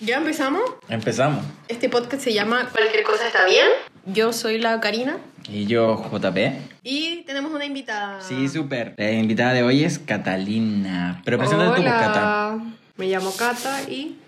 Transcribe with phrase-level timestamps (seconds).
[0.00, 0.62] ¿Ya empezamos?
[0.88, 1.44] Empezamos.
[1.68, 3.66] Este podcast se llama Cualquier cosa está bien.
[4.06, 6.36] Yo soy la Karina Y yo, JP.
[6.82, 8.20] y tenemos una invitada.
[8.20, 8.94] Sí, súper.
[8.98, 11.22] La invitada de hoy es Catalina.
[11.24, 12.54] Pero preséntate tú, Cata.
[12.54, 12.64] Hola,
[12.96, 14.18] me llamo Cata y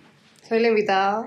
[0.49, 1.27] soy la invitada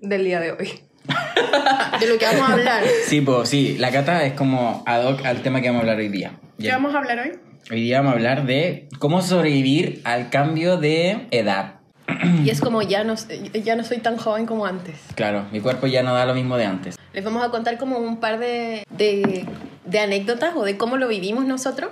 [0.00, 0.80] del día de hoy.
[2.00, 2.82] De lo que vamos a hablar.
[3.06, 5.98] Sí, pues sí, la Cata es como ad hoc al tema que vamos a hablar
[5.98, 6.32] hoy día.
[6.58, 6.72] ¿Qué Ya.
[6.74, 7.32] vamos a hablar hoy?
[7.70, 11.75] Hoy día vamos a hablar de cómo sobrevivir al cambio de edad.
[12.44, 13.14] Y es como ya no,
[13.52, 14.96] ya no soy tan joven como antes.
[15.14, 16.96] Claro, mi cuerpo ya no da lo mismo de antes.
[17.12, 19.46] Les vamos a contar como un par de, de,
[19.84, 21.90] de anécdotas o de cómo lo vivimos nosotros.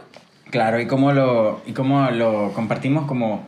[0.50, 3.44] Claro, y cómo lo, y cómo lo compartimos como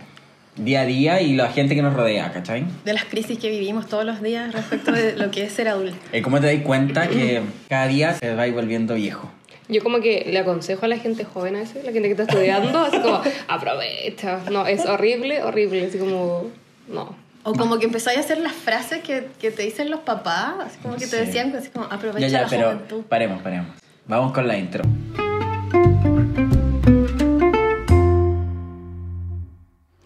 [0.56, 2.64] día a día y la gente que nos rodea, ¿cachai?
[2.84, 5.96] De las crisis que vivimos todos los días respecto de lo que es ser adulto.
[6.12, 9.30] Y cómo te das cuenta que cada día se va volviendo viejo.
[9.68, 12.22] Yo como que le aconsejo a la gente joven a veces, la gente que está
[12.22, 14.40] estudiando, así como, aprovecha.
[14.50, 16.50] No, es horrible, horrible, así como,
[16.88, 17.16] no.
[17.42, 20.78] O como que empezáis a hacer las frases que, que te dicen los papás, así
[20.82, 23.02] como que te decían, así como, aprovecha Ya, ya, la pero juventud.
[23.08, 23.68] paremos, paremos.
[24.06, 24.84] Vamos con la intro.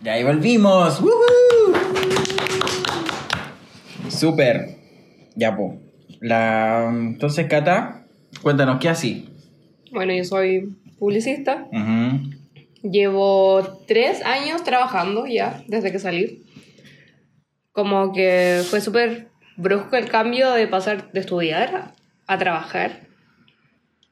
[0.02, 1.00] Ya, ahí volvimos.
[1.00, 1.74] ¡Woohoo!
[4.08, 4.76] Súper.
[5.36, 5.78] Ya, po.
[6.20, 6.88] La...
[6.90, 8.04] Entonces, Cata,
[8.42, 9.29] cuéntanos, ¿qué así?
[9.92, 11.66] Bueno, yo soy publicista.
[11.72, 12.30] Ujú.
[12.82, 16.42] Llevo tres años trabajando ya, desde que salí.
[17.72, 21.92] Como que fue súper brusco el cambio de pasar de estudiar
[22.26, 23.00] a trabajar.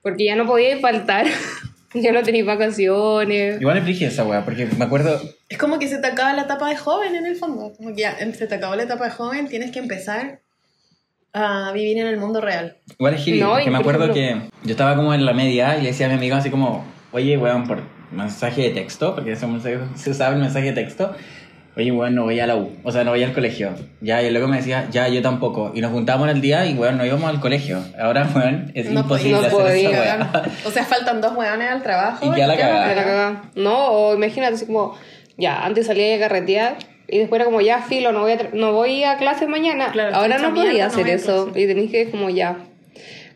[0.03, 1.27] Porque ya no podía faltar.
[1.95, 3.61] ya no tenía vacaciones.
[3.61, 5.21] Igual frígida esa weá, porque me acuerdo...
[5.49, 7.73] Es como que se te acaba la etapa de joven en el fondo.
[7.77, 10.41] Como que ya se te acabó la etapa de joven, tienes que empezar
[11.33, 12.77] a vivir en el mundo real.
[12.99, 15.77] Igual es heavy, No, y me acuerdo ejemplo- que yo estaba como en la media
[15.79, 19.33] y le decía a mi amigo así como, oye, weón, por mensaje de texto, porque
[19.33, 21.15] ese mensaje- se usaba el mensaje de texto,
[21.77, 23.71] oye, weón, no voy a la U, o sea, no voy al colegio.
[24.01, 25.71] Ya, y luego me decía, ya, yo tampoco.
[25.75, 27.79] Y nos juntábamos en el día y, weón, no íbamos al colegio.
[28.01, 30.43] Ahora, weón, es No imposible podía, hacer no esa podía, weá.
[30.67, 32.25] O sea, faltan dos hueones al trabajo.
[32.27, 33.43] Y la ya la cagada.
[33.55, 34.95] No, o imagínate así como,
[35.37, 36.77] ya, antes salía a carretear
[37.09, 39.91] y después era como, ya, filo, no voy a, no voy a clase mañana.
[39.93, 41.45] Claro, Ahora no podía mierda, no hacer a eso.
[41.47, 41.61] clase.
[41.63, 42.59] Y tenéis que, como ya,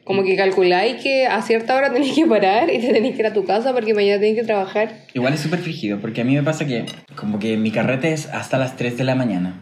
[0.05, 3.27] como que calculáis que a cierta hora tenéis que parar y te tenéis que ir
[3.27, 4.93] a tu casa porque mañana tenéis que trabajar.
[5.15, 6.85] Igual es súper frígido, porque a mí me pasa que
[7.15, 9.61] como que mi carrete es hasta las 3 de la mañana.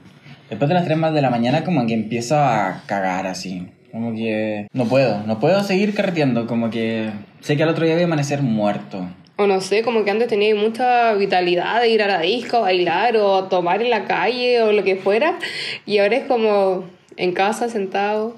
[0.49, 3.69] Después de las 3 más de la mañana como que empiezo a cagar así.
[3.93, 7.11] Como que no puedo, no puedo seguir carreteando, como que
[7.41, 9.09] sé que al otro día voy a amanecer muerto.
[9.43, 12.61] O no sé, como que antes tenía mucha vitalidad de ir a la disco, a
[12.61, 15.39] bailar o tomar en la calle o lo que fuera.
[15.87, 16.85] Y ahora es como
[17.17, 18.37] en casa, sentado,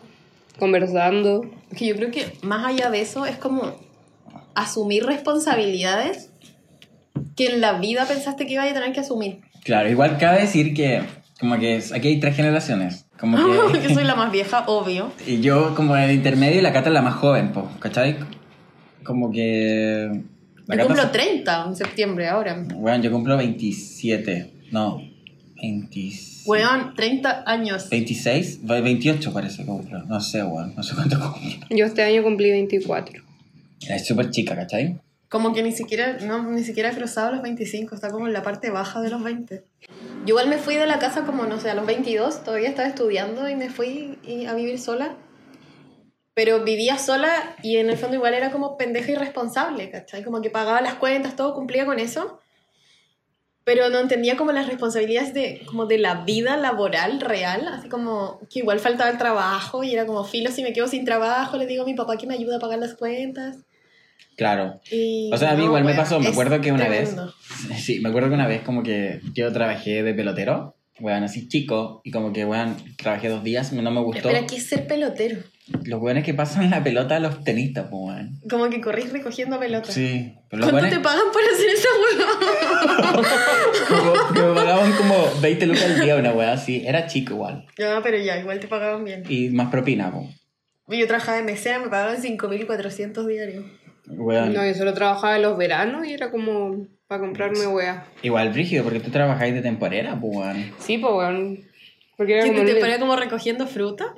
[0.61, 1.45] conversando.
[1.77, 3.75] Que yo creo que más allá de eso es como
[4.55, 6.31] asumir responsabilidades
[7.37, 9.41] que en la vida pensaste que ibas a tener que asumir.
[9.65, 11.03] Claro, igual cabe decir que
[11.41, 13.07] como que es- aquí hay tres generaciones.
[13.19, 13.81] Como que...
[13.89, 15.11] Yo soy la más vieja, obvio.
[15.27, 18.17] y yo como en el intermedio y la Cata es la más joven, pues, ¿cachai?
[19.03, 20.23] Como que...
[20.67, 22.65] la Yo cumplo se- 30 en septiembre ahora.
[22.75, 24.53] Bueno, yo cumplo 27.
[24.71, 25.01] No,
[25.61, 26.43] 26.
[26.47, 27.89] Weón, 30 años.
[27.91, 30.03] 26, Ve- 28 parece que cumplo.
[30.05, 30.75] No sé, weón.
[30.77, 31.67] No sé cuánto cumplo.
[31.71, 33.23] Yo este año cumplí 24.
[33.89, 34.99] Es súper chica, ¿cachai?
[35.29, 38.43] Como que ni siquiera, no, ni siquiera he cruzado los 25, está como en la
[38.43, 39.65] parte baja de los 20.
[40.27, 42.87] Yo igual me fui de la casa como, no sé, a los 22, todavía estaba
[42.89, 45.17] estudiando y me fui y- a vivir sola.
[46.35, 50.25] Pero vivía sola y en el fondo igual era como pendeja irresponsable, ¿cachai?
[50.25, 52.41] Como que pagaba las cuentas, todo cumplía con eso.
[53.65, 58.41] Pero no entendía como las responsabilidades de, como de la vida laboral real, así como
[58.51, 61.67] que igual faltaba el trabajo y era como filo, si me quedo sin trabajo, le
[61.67, 63.59] digo a mi papá que me ayude a pagar las cuentas.
[64.37, 64.81] Claro.
[64.91, 66.19] Y O sea, a mí no, igual me pasó.
[66.19, 67.27] Me acuerdo que una tremendo.
[67.27, 67.35] vez.
[67.85, 70.75] Sí, me acuerdo que una vez como que yo trabajé de pelotero.
[71.03, 72.01] Weón, así chico.
[72.05, 73.73] Y como que, weón, trabajé dos días.
[73.73, 74.29] No me gustó.
[74.29, 75.41] Espera, ¿qué es ser pelotero?
[75.85, 78.39] Los weones que pasan la pelota a los tenistas, pues, weón.
[78.49, 79.95] Como que corrís recogiendo pelotas.
[79.95, 80.33] Sí.
[80.49, 80.99] Pero los ¿Cuánto weones.
[80.99, 83.13] te pagan por hacer esa hueá?
[84.33, 86.85] como, me pagaban como 20 lucas al día, una weá así.
[86.87, 87.67] Era chico igual.
[87.77, 89.25] ya, pero ya, igual te pagaban bien.
[89.29, 90.29] Y más propina, pues.
[91.01, 93.65] Yo trabajaba de mesera, me pagaban 5.400 diarios.
[94.07, 94.53] Weón.
[94.53, 98.07] No, yo solo trabajaba en los veranos y era como para comprarme wea.
[98.23, 100.73] Igual brígido, porque tú trabajáis de temporera, pues, weón.
[100.79, 101.61] Sí, pues weón.
[102.17, 104.15] Porque era ¿Qué como te ponía como recogiendo fruta?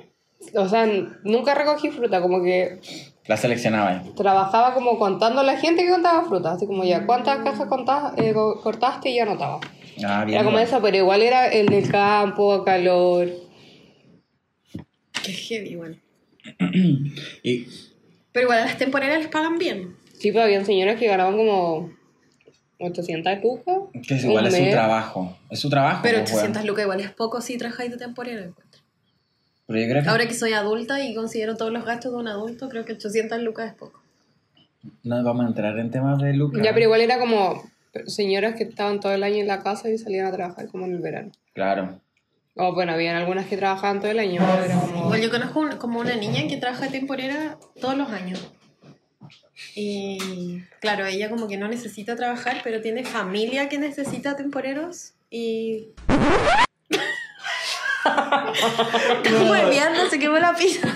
[0.55, 0.85] O sea,
[1.23, 2.79] nunca recogí fruta, como que
[3.27, 4.15] La seleccionabais.
[4.15, 6.53] trabajaba como contando a la gente que contaba fruta.
[6.53, 9.09] Así como ya, ¿cuántas cajas contás, eh, co- cortaste?
[9.09, 9.59] Y ya anotaba.
[10.05, 10.35] Ah, bien.
[10.37, 13.27] Era como eso, pero igual era el del campo, calor.
[15.21, 15.99] Qué heavy, igual.
[17.43, 17.67] Y
[18.31, 19.97] Pero igual a las temporeras les pagan bien.
[20.13, 21.91] Sí, pero habían señoras que ganaban como
[22.87, 23.77] 800 lucas.
[24.07, 25.37] Que es igual es su trabajo.
[25.49, 25.99] Es su trabajo.
[26.03, 26.67] Pero pues, 800 weón.
[26.67, 28.39] lucas igual es poco si trabajáis de temporero.
[28.43, 28.81] encuentro.
[29.67, 32.27] Pero yo creo que Ahora que soy adulta y considero todos los gastos de un
[32.27, 34.01] adulto, creo que 800 lucas es poco.
[35.03, 36.61] no vamos a entrar en temas de lucas.
[36.63, 37.63] Ya, pero igual era como
[38.07, 40.93] señoras que estaban todo el año en la casa y salían a trabajar como en
[40.93, 41.31] el verano.
[41.53, 41.99] Claro.
[42.57, 45.05] O bueno, habían algunas que trabajaban todo el año, pero como...
[45.05, 48.39] Igual yo conozco un- como una niña que trabaja de temporera todos los años.
[49.75, 55.87] Y claro, ella como que no necesita trabajar, pero tiene familia que necesita temporeros y...
[59.23, 60.87] Estamos hueveando, se quemó la pizza.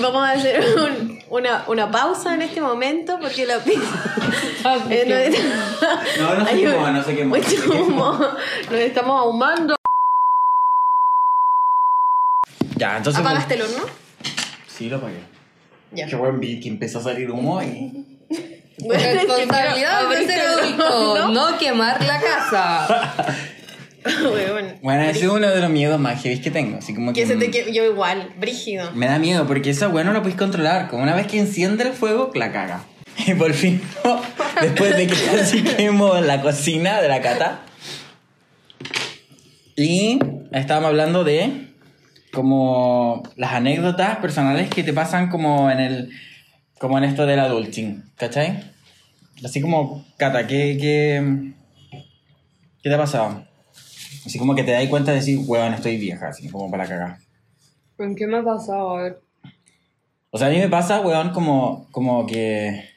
[0.00, 3.80] Vamos a hacer un- una, una pausa en este momento porque la pizza...
[4.62, 5.32] Ah, eh,
[6.18, 8.12] no, No, no se quemó, no se quemó, no Mucho humo.
[8.70, 9.74] Nos estamos ahumando.
[12.76, 13.22] Ya, entonces.
[13.22, 13.86] pues, ¿Apagaste el horno?
[14.68, 15.20] Sí, lo apagué.
[15.92, 16.06] Ya.
[16.06, 18.06] Qué buen beat que empezó a salir humo y.
[18.82, 23.26] Bueno, es que Responsabilidad de ser adulto, no quemar la casa.
[24.24, 24.78] Weón.
[24.80, 26.78] Bueno, ese es uno de los miedos más heavy que tengo.
[26.78, 27.20] Así como que.
[27.20, 28.90] Que se te que- yo igual, brígido.
[28.92, 30.88] Me da miedo porque esa weá no la puedes controlar.
[30.88, 32.84] Como una vez que enciende el fuego, la caga.
[33.26, 33.82] Y por fin,
[34.62, 37.60] después de que casi quemo la cocina de la cata.
[39.76, 40.18] Y
[40.52, 41.69] estábamos hablando de
[42.32, 46.10] como las anécdotas personales que te pasan como en el
[46.78, 48.64] como en esto del adulting, ¿cachai?
[49.44, 51.52] Así como, Cata, ¿qué, qué,
[52.82, 53.44] qué te ha pasado?
[54.24, 57.18] Así como que te das cuenta de decir, weón, estoy vieja, así como para cagar.
[57.98, 58.96] ¿En qué me ha pasado?
[58.96, 59.20] A ver.
[60.30, 62.89] O sea, a mí me pasa, weón, como, como que...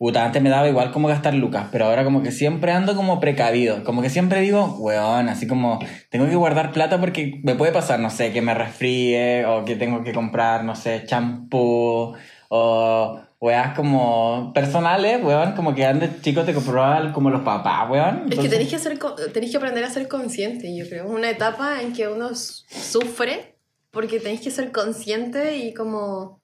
[0.00, 3.20] Puta, antes me daba igual como gastar lucas, pero ahora como que siempre ando como
[3.20, 3.84] precavido.
[3.84, 8.00] Como que siempre digo, weón, así como tengo que guardar plata porque me puede pasar,
[8.00, 12.14] no sé, que me resfríe o que tengo que comprar, no sé, champú
[12.48, 18.24] o weas como personales, weón, como que antes chicos te comprobaban como los papás, weón.
[18.32, 21.04] Es que tenés que, co- tenés que aprender a ser consciente, yo creo.
[21.04, 23.54] Es una etapa en que uno sufre
[23.90, 26.40] porque tenés que ser consciente y como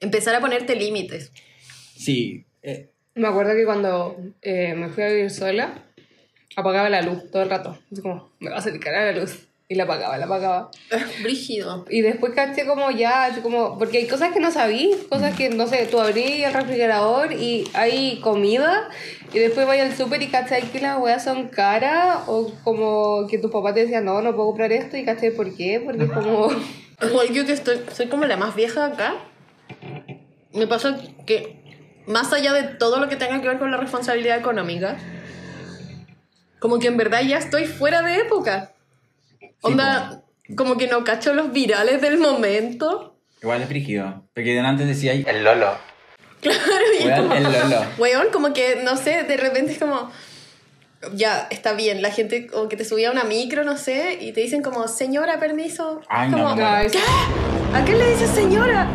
[0.00, 1.32] empezar a ponerte límites.
[1.96, 2.45] Sí.
[2.66, 5.84] Eh, Me acuerdo que cuando eh, me fui a vivir sola,
[6.56, 7.78] apagaba la luz todo el rato.
[7.90, 9.46] Así como, me va a salir cara la luz.
[9.68, 10.70] Y la apagaba, la apagaba.
[11.22, 11.84] Brígido.
[11.90, 15.66] Y después caché como ya, como, porque hay cosas que no sabí, cosas que, no
[15.66, 18.88] sé, tú abrís el refrigerador y hay comida,
[19.32, 23.38] y después vais al súper y cachai que las weas son caras, o como que
[23.38, 26.10] tu papá te decía, no, no puedo comprar esto, y cachai por qué, porque es
[26.10, 26.48] como...
[27.02, 29.16] Igual yo que estoy, soy como la más vieja acá,
[30.54, 30.96] me pasa
[31.26, 31.65] que
[32.06, 34.96] más allá de todo lo que tenga que ver con la responsabilidad económica,
[36.58, 38.72] como que en verdad ya estoy fuera de época.
[39.62, 40.22] Onda,
[40.56, 43.16] como que no cacho los virales del momento.
[43.42, 44.24] igual es frígido.
[44.34, 45.76] Porque de antes decía el Lolo.
[46.42, 46.60] Claro,
[47.00, 47.86] y Weón, como, el Lolo.
[47.98, 50.12] weón, como que, no sé, de repente es como,
[51.14, 54.32] ya, está bien, la gente como que te subía a una micro, no sé, y
[54.32, 56.02] te dicen como, señora, permiso.
[56.08, 56.66] Ay, no, como, no, no.
[56.66, 57.00] Ay, ¿Qué?
[57.74, 58.86] ¿A qué le dices señora?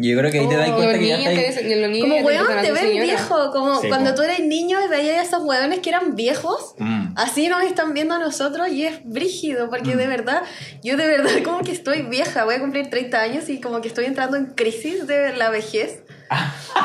[0.00, 2.00] Yo creo que ahí te das los cuenta que ya niños te ahí.
[2.00, 3.02] Como te weón, te ven señora.
[3.04, 4.16] viejo, como Sí, cuando po.
[4.16, 7.14] tú eras niño y veías a esos weones que eran viejos, Mm.
[7.16, 10.42] así nos están viendo a nosotros y es brígido, porque de verdad,
[10.84, 13.88] yo de verdad como que estoy vieja, voy a cumplir 30 años y como que
[13.88, 16.02] estoy entrando en crisis de la vejez.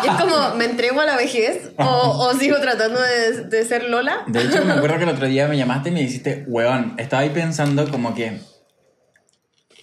[0.03, 3.83] Y es como, ¿me entrego a la vejez o, o sigo tratando de, de ser
[3.89, 4.23] Lola?
[4.27, 7.23] De hecho, me acuerdo que el otro día me llamaste y me dijiste, weón, estaba
[7.23, 8.39] ahí pensando como que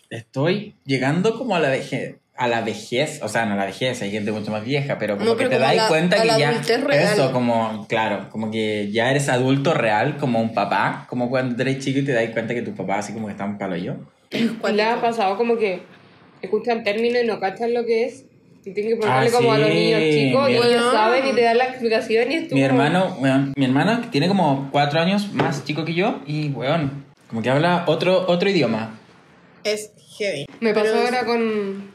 [0.09, 2.17] estoy llegando como a la vejez.
[2.43, 5.19] A la vejez, o sea, no a la vejez, hay gente mucho más vieja, pero
[5.19, 6.53] como No, que pero te como das cuenta a que la ya.
[6.79, 7.13] real.
[7.13, 11.81] Eso, como, claro, como que ya eres adulto real, como un papá, como cuando eres
[11.85, 13.97] chico y te das cuenta que tus papás así como que están palo yo.
[14.61, 15.83] ¿Cuál le ha pasado como que
[16.41, 18.25] escuchan términos y no cachan lo que es?
[18.65, 21.33] Y tienen que preguntarle Ah, como a los sí, niños chicos y ellos saben y
[21.35, 24.99] te dan la explicación y es tú Mi hermano, weón, mi hermano tiene como cuatro
[24.99, 28.99] años más chico que yo y, weón, como que habla otro, otro idioma.
[29.63, 30.47] Es heavy.
[30.61, 31.91] Me pasó ahora con,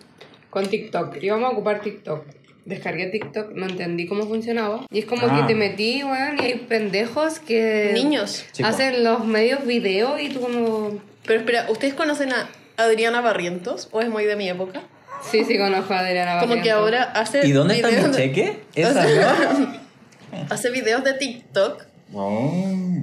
[0.55, 1.21] con TikTok.
[1.21, 2.23] Íbamos a ocupar TikTok.
[2.63, 4.85] Descargué TikTok, no entendí cómo funcionaba.
[4.89, 5.35] Y es como Ah.
[5.41, 7.91] que te metí, weón, y hay pendejos que...
[7.93, 8.45] Niños.
[8.63, 10.97] Hacen los medios video y tú como...
[11.25, 12.47] Pero espera, ¿ustedes conocen a
[12.77, 13.89] Adriana Barrientos?
[13.91, 14.81] ¿O es muy de mi época?
[15.29, 16.81] Sí, sí, conozco a Adriana Como que Barrientos.
[16.81, 18.59] ahora hace ¿Y dónde está videos mi cheque?
[18.75, 19.75] Esa, ¿no?
[20.49, 21.83] hace videos de TikTok
[22.13, 22.94] Oh.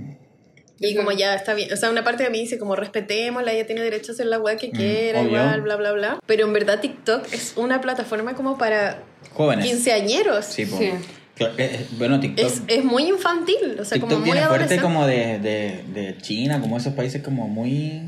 [0.82, 3.66] Y como ya está bien, o sea, una parte de mí dice como respetémosla, ella
[3.66, 5.30] tiene derecho a hacer la web que quiera, obvio.
[5.30, 6.18] igual, bla, bla, bla.
[6.26, 9.64] Pero en verdad TikTok es una plataforma como para Jóvenes.
[9.66, 10.44] quinceañeros.
[10.46, 10.78] Sí, po.
[10.78, 10.90] Sí.
[11.38, 12.44] Eh, eh, Bueno, TikTok.
[12.44, 14.82] Es, es muy infantil, o sea, TikTok como muy viene fuerte adolescente.
[14.82, 18.02] como de, de, de China, como esos países como muy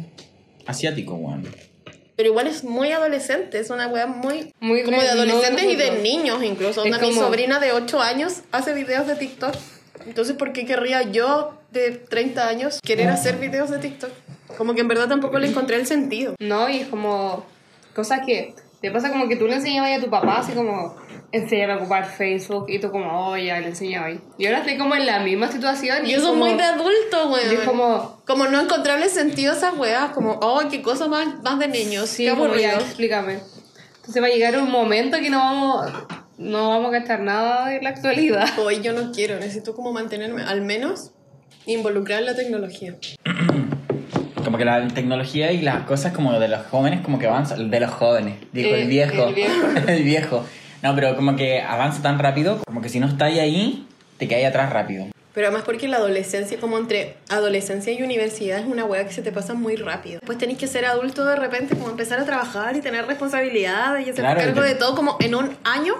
[0.67, 1.49] asiáticos, weón.
[2.17, 4.53] Pero igual es muy adolescente, es una wea muy...
[4.61, 5.99] Muy como de adolescentes no, y de no.
[6.01, 6.83] niños incluso.
[6.83, 9.55] Onda, Mi sobrina de 8 años hace videos de TikTok.
[10.07, 14.11] Entonces, ¿por qué querría yo de 30 años querer hacer videos de TikTok?
[14.57, 16.35] Como que en verdad tampoco le encontré el sentido.
[16.41, 17.45] No, y es como
[17.95, 20.95] cosas que te pasa como que tú le enseñabas a tu papá, así como
[21.33, 24.09] enseñar a ocupar Facebook y tú como, oh, ya le enseñaba.
[24.39, 26.07] Y ahora estoy como en la misma situación.
[26.07, 27.51] Y es como- muy de adulto, weón.
[27.51, 31.43] y es como, Como no encontrarle sentido a esas weas, como, oh, qué cosa más,
[31.43, 32.81] más de niños, sí, qué como ya, aburrido.
[32.81, 33.39] explícame.
[33.97, 35.87] Entonces va a llegar un momento que no vamos,
[36.39, 38.47] no vamos a gastar nada de la actualidad.
[38.59, 41.11] Hoy yo no quiero, necesito como mantenerme, al menos,
[41.67, 42.95] involucrada en la tecnología.
[44.45, 47.81] Como que la tecnología y las cosas como de los jóvenes como que avanzan, de
[47.81, 49.29] los jóvenes, dijo Eh, el viejo.
[49.29, 49.67] el viejo.
[49.89, 50.45] El viejo.
[50.83, 53.87] No, pero como que avanza tan rápido, como que si no estáis ahí,
[54.19, 55.07] te caes atrás rápido.
[55.35, 59.21] Pero además porque la adolescencia, como entre adolescencia y universidad, es una wea que se
[59.21, 60.21] te pasa muy rápido.
[60.25, 64.11] Pues tenés que ser adulto de repente, como empezar a trabajar y tener responsabilidades y
[64.11, 65.95] hacer Claro, cargo de todo como en un año.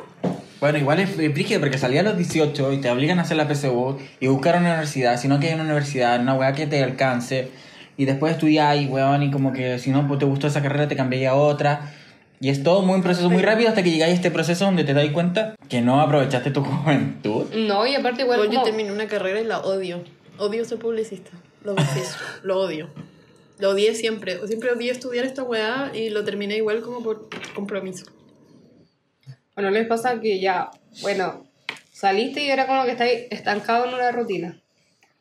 [0.61, 3.37] Bueno, igual es es brígido porque salí a los 18 y te obligan a hacer
[3.37, 6.69] la PSU y buscar una universidad, si no que hay una universidad, una weá que
[6.69, 7.51] te alcance
[7.97, 10.87] y después estudiar y weón y como que si no pues, te gustó esa carrera
[10.89, 11.93] te cambié a otra
[12.41, 14.85] y es todo muy un proceso muy rápido hasta que llegáis a este proceso donde
[14.85, 17.47] te das cuenta que no aprovechaste tu juventud.
[17.55, 20.03] No, y aparte igual yo como- terminé una carrera y la odio.
[20.39, 21.31] Odio ser publicista.
[21.63, 22.17] Lo confieso.
[22.43, 22.91] lo odio.
[23.59, 24.45] Lo odié siempre.
[24.47, 28.07] Siempre odié estudiar esta weá y lo terminé igual como por compromiso.
[29.57, 30.71] ¿O no les pasa que ya,
[31.03, 31.47] bueno,
[31.93, 34.61] saliste y era como que estáis estancado en una rutina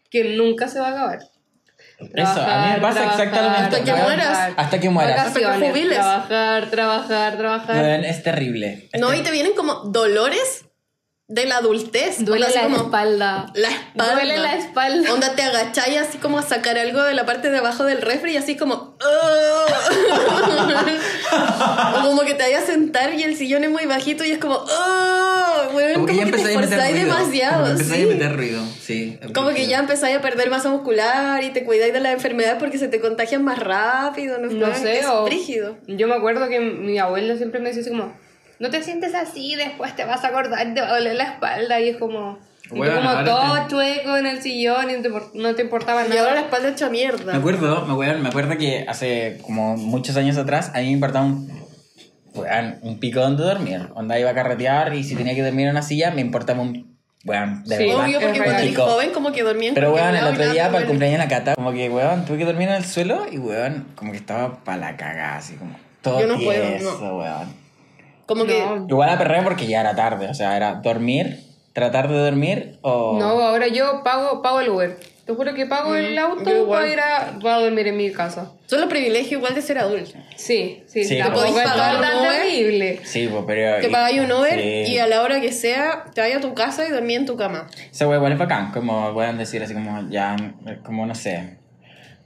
[0.10, 1.20] que nunca se va a acabar?
[2.00, 4.54] Eso, a mí me pasa exactamente Hasta que mueras.
[4.56, 5.28] Hasta que mueras.
[5.28, 5.98] Hasta que jubiles.
[5.98, 8.06] Trabajar, trabajar, trabajar.
[8.06, 8.90] Es terrible.
[8.92, 10.66] Es No, y te vienen como dolores
[11.34, 12.24] de la adultez.
[12.24, 13.52] Duele la como espalda.
[13.56, 14.14] La espalda.
[14.14, 15.12] Duele la espalda.
[15.12, 18.34] Onda te agacháis así como a sacar algo de la parte de abajo del refri
[18.34, 18.96] y así como...
[19.02, 19.74] "Ugh".
[21.98, 24.38] o como que te vayas a sentar y el sillón es muy bajito y es
[24.38, 24.64] como...
[25.96, 27.16] Como que ya te empezáis a meter esforzáis ruido.
[27.16, 27.72] demasiado.
[27.72, 28.08] Empezáis sí.
[28.08, 29.20] a meter ruido, sí.
[29.34, 32.78] Como que ya empezáis a perder masa muscular y te cuidáis de las enfermedades porque
[32.78, 34.38] se te contagian más rápido.
[34.38, 35.28] No, No sé, es o...
[35.88, 38.14] Yo me acuerdo que mi abuela siempre me decía así como,
[38.60, 41.80] no te sientes así, después te vas a acordar, te va a doler la espalda.
[41.80, 45.02] Y es como, y tú Bueno, como todo te- chueco en el sillón y no
[45.02, 46.40] te, no te importaba Y ahora la nada.
[46.42, 47.32] espalda hecha mierda.
[47.34, 50.92] Me acuerdo, me acuerdo, me acuerdo que hace como muchos años atrás a mí me
[50.92, 51.50] importaba un,
[52.82, 53.90] un pico donde dormir.
[53.96, 56.94] Onda iba a carretear y si tenía que dormir en una silla me importaba un...
[57.26, 58.04] Weón, de Sí, verdad.
[58.04, 60.52] Obvio, porque es cuando eres joven como que dormía en Pero weón, el otro nada
[60.52, 62.84] día para el cumpleaños en la cata, como que weón, tuve que dormir en el
[62.84, 66.68] suelo y weón, como que estaba para la cagada, así como todo Yo no puedo,
[66.68, 67.18] tieso, no.
[67.20, 67.63] weón.
[68.26, 68.60] Como que...
[68.66, 68.86] No.
[68.90, 71.40] Igual a perrer porque ya era tarde, o sea, era dormir,
[71.74, 73.18] tratar de dormir o...
[73.20, 74.98] No, ahora yo pago, pago el Uber.
[75.26, 76.82] Te juro que pago el yo auto igual.
[76.82, 78.52] para ir a, para dormir en mi casa.
[78.66, 80.12] Son los privilegios igual de ser adulto.
[80.36, 83.00] Sí, sí, Sí, tampoco podéis es terrible.
[83.06, 83.82] Sí, pues, pero...
[83.82, 84.92] Te pagáis un Uber Sí.
[84.92, 87.38] y a la hora que sea te vayas a tu casa y dormí en tu
[87.38, 87.68] cama.
[87.90, 90.36] Ese weón igual es bacán, como pueden decir así como ya,
[90.84, 91.58] como no sé.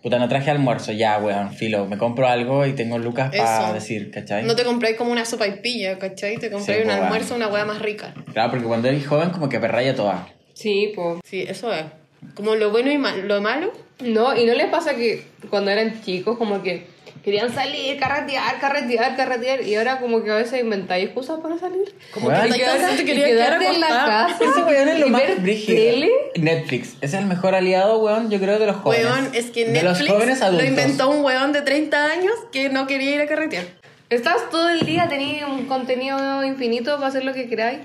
[0.02, 4.12] Puta, no traje almuerzo, ya, weón, filo, me compro algo y tengo lucas para decir,
[4.12, 4.44] ¿cachai?
[4.46, 6.38] No te compráis como una sopa y pilla, ¿cachai?
[6.38, 8.14] Te compráis Sí, un almuerzo, una hueá más rica.
[8.32, 10.28] Claro, porque cuando eres joven como que perraya toda.
[10.54, 11.20] Sí, pues.
[11.26, 11.86] Sí, eso es.
[12.36, 13.72] Como lo bueno y mal- lo malo.
[14.04, 16.86] No, y no les pasa que cuando eran chicos como que
[17.28, 21.94] querían salir, carretear, carretear, carretear y ahora como que a veces inventáis excusas para salir.
[22.14, 24.38] Como que te querías quedar en la casa.
[24.40, 26.10] Ese weón es lo y más tele.
[26.40, 29.06] Netflix, es el mejor aliado, weón, yo creo, de los jóvenes.
[29.12, 30.68] Weón, es que De los Netflix jóvenes lo adultos.
[30.70, 33.66] inventó un weón de 30 años que no quería ir a carretear.
[34.10, 37.80] Estás todo el día, tenías un contenido infinito para hacer lo que queráis.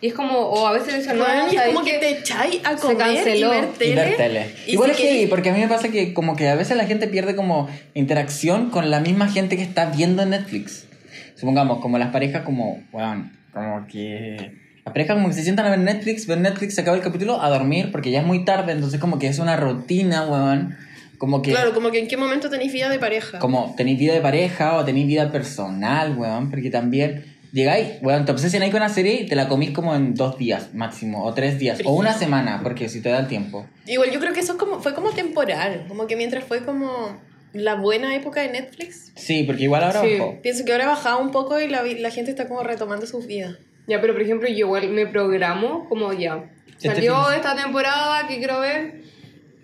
[0.00, 1.98] Y es como, o a veces dicen, no, y es ¿sabes como que qué?
[1.98, 3.50] te echáis a Se comer y canceló.
[3.50, 3.94] ver Y tele.
[3.96, 4.46] ver tele.
[4.66, 6.86] Y Igual es que, porque a mí me pasa que como que a veces la
[6.86, 10.86] gente pierde como interacción con la misma gente que está viendo Netflix.
[11.34, 14.52] Supongamos, como las parejas como, weón, como que...
[14.84, 17.42] Las parejas como que se sientan a ver Netflix, ven Netflix, se acaba el capítulo,
[17.42, 20.76] a dormir, porque ya es muy tarde, entonces como que es una rutina, weón.
[21.18, 21.50] Como que...
[21.50, 23.40] Claro, como que en qué momento tenéis vida de pareja.
[23.40, 28.32] Como tenéis vida de pareja o tenéis vida personal, weón, porque también llegáis, weón, te
[28.32, 31.58] obsesionáis con una serie y te la comís como en dos días máximo, o tres
[31.58, 33.66] días, o una semana, porque si te da el tiempo.
[33.86, 35.84] Igual yo creo que eso es como, fue como temporal.
[35.88, 37.20] Como que mientras fue como
[37.52, 40.18] la buena época de Netflix, Sí, porque igual ahora Sí.
[40.18, 40.38] bajó.
[40.42, 43.26] pienso que ahora ha bajado un poco y la, la gente está como retomando sus
[43.26, 43.56] vidas.
[43.86, 46.50] Ya, pero por ejemplo, yo igual me programo como ya.
[46.68, 49.00] Este Salió fin- esta temporada que quiero ver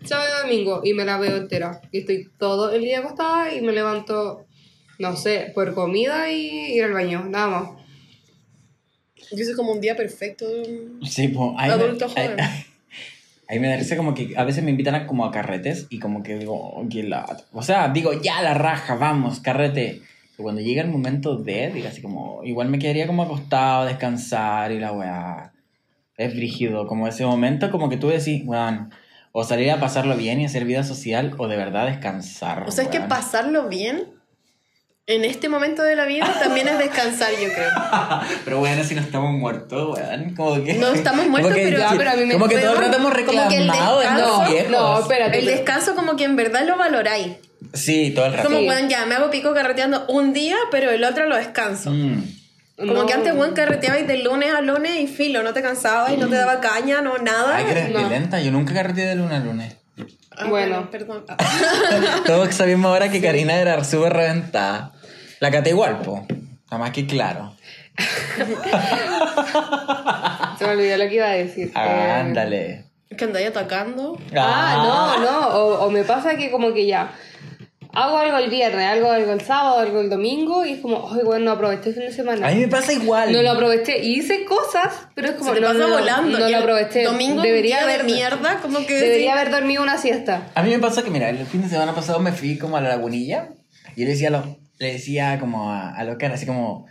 [0.05, 1.81] sábado y domingo y me la veo entera.
[1.93, 4.47] Y estoy todo el día acostada y me levanto,
[4.99, 7.71] no sé, por comida y ir al baño, nada más.
[9.31, 10.49] Y eso es como un día perfecto.
[10.49, 10.63] de
[11.01, 11.51] un- Sí, pues.
[11.59, 12.37] ahí me- Adulto ahí- joven.
[13.47, 15.99] Ahí me da risa como que a veces me invitan a, como a carretes y
[15.99, 17.45] como que digo, oh, qué lata.
[17.53, 20.01] O sea, digo, ya la raja, vamos, carrete.
[20.39, 24.81] Cuando llega el momento de, diga así como, igual me quedaría como acostado, descansar y
[24.81, 25.53] la weá.
[26.17, 28.91] Es brígido, como ese momento como que tú decís, weón,
[29.33, 32.65] o salir a pasarlo bien y hacer vida social, o de verdad descansar.
[32.67, 34.05] O sea, es que pasarlo bien
[35.07, 37.69] en este momento de la vida también es descansar, yo creo.
[38.45, 40.35] Pero bueno, si no estamos muertos, weón.
[40.35, 40.75] Como que.
[40.75, 42.79] No estamos muertos, como que, pero- Ya, pero a mí me- Como que todo el
[42.79, 43.49] rato hemos reclamado
[44.49, 44.71] viejos.
[44.71, 45.39] No, espérate.
[45.41, 47.35] El descanso como que en verdad lo valoráis.
[47.75, 48.45] Sí, todo el rato.
[48.49, 48.69] Como, Sí.
[48.69, 51.91] weón, ya, me hago pico carreteando un día, pero el otro lo descanso.
[51.91, 52.23] Mm.
[52.77, 53.07] Como No.
[53.07, 56.29] que antes, weón, carreteabais de lunes a lunes y filo, no te cansabas y no
[56.29, 57.57] te daba caña, no, nada.
[57.57, 57.99] Ay, que eres No.
[58.01, 58.41] violenta.
[58.41, 59.77] Yo nunca carreteé de luna a lunes.
[60.37, 60.91] Ah, Bueno.
[60.91, 61.25] perdón.
[62.27, 64.93] Todos sabíamos ahora que Karina era súper reventada.
[65.45, 66.27] La cate igual, po.
[66.71, 67.55] Nada más que claro.
[70.59, 71.69] Se me olvidó lo que iba a decir.
[71.69, 72.85] Eh, Ándale.
[73.11, 74.19] Es que andáis atacando.
[74.35, 75.49] Ah, no, no.
[75.49, 77.13] O, o me pasa que como que ya
[77.93, 81.21] hago algo el viernes, algo, algo el sábado, algo el domingo y es como, ay,
[81.25, 82.49] bueno, no aproveché el fin de semana.
[82.49, 83.31] A mí me pasa igual.
[83.31, 84.03] No lo aproveché.
[84.03, 86.31] Y hice cosas, pero es como, Se te no, pasa no, volando.
[86.31, 87.03] No lo el aproveché.
[87.05, 88.95] Domingo, debería día de haber, mierda, como que...
[88.95, 90.47] debería haber dormido una siesta.
[90.55, 92.81] A mí me pasa que, mira, el fin de semana pasado me fui como a
[92.81, 93.51] la lagunilla
[93.95, 96.87] y yo le decía, a lo- le decía como a, a Locar, así como,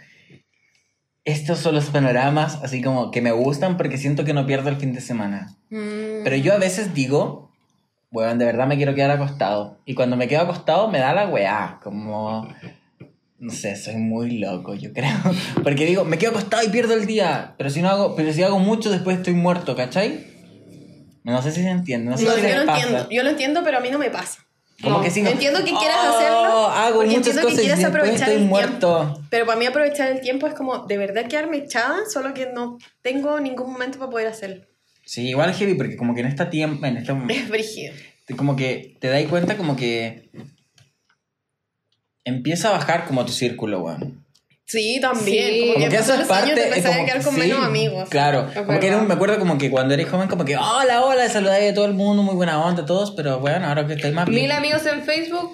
[1.25, 4.77] estos son los panoramas, así como que me gustan porque siento que no pierdo el
[4.77, 5.55] fin de semana.
[5.69, 7.51] Mm, Pero yo a veces digo,
[8.11, 9.79] weón, de verdad me quiero quedar acostado.
[9.85, 12.47] Y cuando me quedo acostado me da la weá, como...
[13.39, 15.17] No sé, soy muy loco, yo creo.
[15.63, 17.55] Porque digo, me quedo acostado y pierdo el día.
[17.57, 20.25] Pero si no hago, pero si hago mucho, después estoy muerto, ¿cachai?
[21.25, 22.81] No sé si se entiende, no sé no, si yo lo pasa.
[22.81, 23.09] entiendo.
[23.09, 24.45] Yo lo entiendo, pero a mí no me pasa.
[24.81, 27.67] Como No, que entiendo que quieras Oh, hacerlo, Hago porque muchas entiendo que cosas y
[27.67, 29.21] quieras aprovechar estoy el muerto.
[29.29, 32.77] Pero para mí aprovechar el tiempo es como de verdad quedarme echada, solo que no
[33.01, 34.65] tengo ningún momento para poder hacerlo.
[35.05, 37.93] Sí, igual heavy porque como que en este tiempo, en este Es brígido.
[38.35, 40.29] como que te das cuenta como que
[42.25, 44.22] empieza a bajar como tu círculo, weón.
[44.65, 45.45] Sí, también.
[45.53, 45.59] Sí.
[45.59, 47.39] Como, Como que que eso es los años parte te es como- quedar con sí,
[47.41, 48.09] menos amigos.
[48.09, 51.29] Claro, como que era me acuerdo como que cuando eres joven como que hola, hola,
[51.29, 54.27] saludáis a todo el mundo, muy buena onda todos, pero bueno, ahora que estáis más
[54.27, 54.51] Mil bien.
[54.53, 55.51] amigos en Facebook,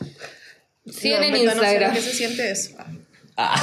[0.90, 1.94] 100 No, en verdad No sé Instagram.
[1.94, 2.72] que se siente eso.
[3.36, 3.56] Ah.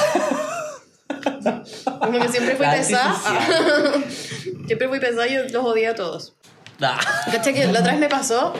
[2.00, 3.16] Como que siempre fui pesada.
[4.66, 6.34] siempre fui pesada y yo los odié a todos.
[6.80, 6.98] Ah.
[7.30, 7.54] ¿Cachai?
[7.54, 8.52] Que la otra vez me pasó,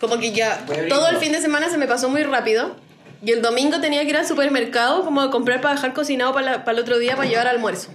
[0.00, 2.76] como que ya todo el fin de semana se me pasó muy rápido.
[3.24, 6.46] Y el domingo tenía que ir al supermercado, como a comprar para dejar cocinado para,
[6.52, 7.88] la- para el otro día para llevar almuerzo.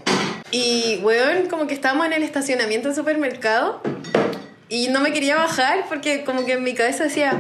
[0.52, 3.82] Y, weón, como que estábamos en el estacionamiento del supermercado
[4.68, 7.40] y no me quería bajar porque como que en mi cabeza decía,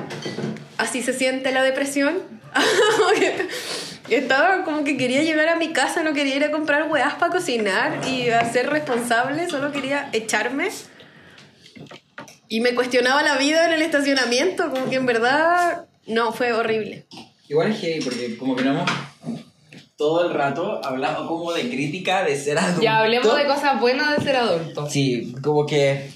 [0.78, 2.20] así se siente la depresión.
[4.10, 7.32] Estaba como que quería llegar a mi casa, no quería ir a comprar weás para
[7.32, 10.70] cocinar y a ser responsable, solo quería echarme.
[12.48, 17.06] Y me cuestionaba la vida en el estacionamiento, como que en verdad no, fue horrible.
[17.50, 18.90] Igual es heavy porque como que no hemos
[19.98, 22.82] todo el rato hablado como de crítica de ser adulto.
[22.82, 24.90] Ya hablemos de cosas buenas de ser adulto.
[24.90, 26.10] Sí, como que...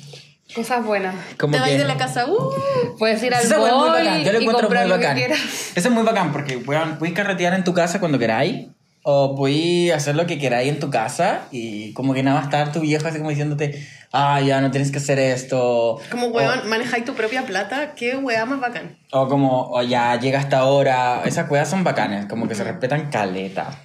[0.56, 1.16] Cosas buenas.
[1.38, 1.80] Como Te vas que...
[1.80, 2.52] de la casa, uh,
[2.98, 5.02] Puedes ir al weá es muy bacán, yo lo y encuentro muy comprar lo que
[5.02, 5.18] bacán.
[5.18, 5.40] quieras.
[5.76, 8.68] Eso es muy bacán porque podéis carretear en tu casa cuando queráis
[9.04, 12.72] o podéis hacer lo que queráis en tu casa y como que nada más estar
[12.72, 16.00] tu viejo así como diciéndote, ah, ya no tienes que hacer esto.
[16.10, 18.98] como weón, manejáis tu propia plata, qué weá más bacán.
[19.12, 21.22] O, o como, o ya llega hasta ahora.
[21.26, 23.78] Esas weas son bacanas, como que se respetan caleta.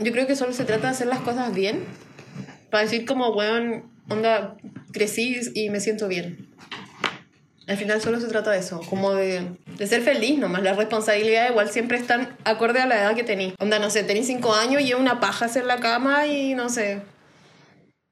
[0.00, 1.84] Yo creo que solo se trata de hacer las cosas bien,
[2.70, 4.56] para decir como weón, onda,
[4.92, 6.48] crecí y me siento bien.
[7.68, 9.42] Al final solo se trata de eso, como de,
[9.76, 10.62] de ser feliz nomás.
[10.62, 13.52] Las responsabilidades igual siempre están acorde a la edad que tenís.
[13.58, 16.70] Onda, no sé, tenés 5 años y es una paja hacer la cama y no
[16.70, 17.02] sé.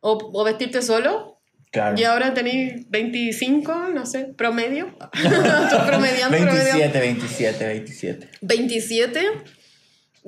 [0.00, 1.40] O, o vestirte solo.
[1.72, 1.98] Claro.
[1.98, 4.94] Y ahora tenéis 25, no sé, promedio.
[5.12, 6.98] Estoy promediando, promediando.
[6.98, 8.28] 27, 27, 27.
[8.42, 9.20] 27.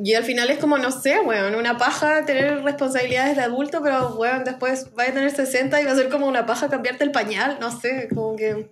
[0.02, 4.14] Y al final es como, no sé, weón, una paja tener responsabilidades de adulto, pero,
[4.16, 7.10] weón, después vaya a tener 60 y va a ser como una paja cambiarte el
[7.10, 8.70] pañal, no sé, como que...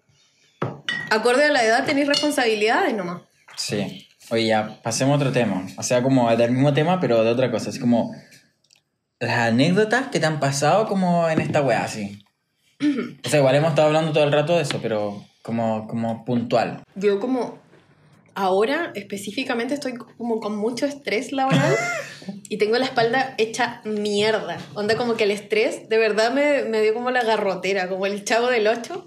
[1.10, 3.22] Acorde a la edad tenéis responsabilidades nomás.
[3.56, 4.06] Sí.
[4.30, 5.66] Oye, ya, pasemos a otro tema.
[5.76, 7.70] O sea, como del mismo tema, pero de otra cosa.
[7.70, 8.14] Es como
[9.20, 12.22] las anécdotas que te han pasado como en esta wea, así.
[13.24, 16.82] O sea, igual hemos estado hablando todo el rato de eso, pero como, como puntual.
[16.94, 17.58] Yo como
[18.34, 21.74] ahora específicamente estoy como con mucho estrés laboral
[22.50, 24.58] y tengo la espalda hecha mierda.
[24.74, 28.24] Onda como que el estrés de verdad me, me dio como la garrotera, como el
[28.24, 29.06] chavo del 8.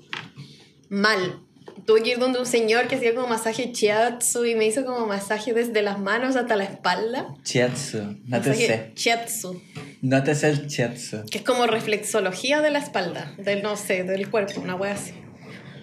[0.89, 1.48] Mal.
[1.86, 5.06] Tuve que ir donde un señor que hacía como masaje shiatsu y me hizo como
[5.06, 7.28] masaje desde las manos hasta la espalda.
[7.44, 7.98] Chiatsu.
[8.26, 8.92] No te Masaje sé.
[8.96, 9.62] shiatsu,
[10.02, 11.26] No te sé el chiatsu.
[11.30, 15.13] que es como reflexología de la espalda, del no sé, del cuerpo, una wea así.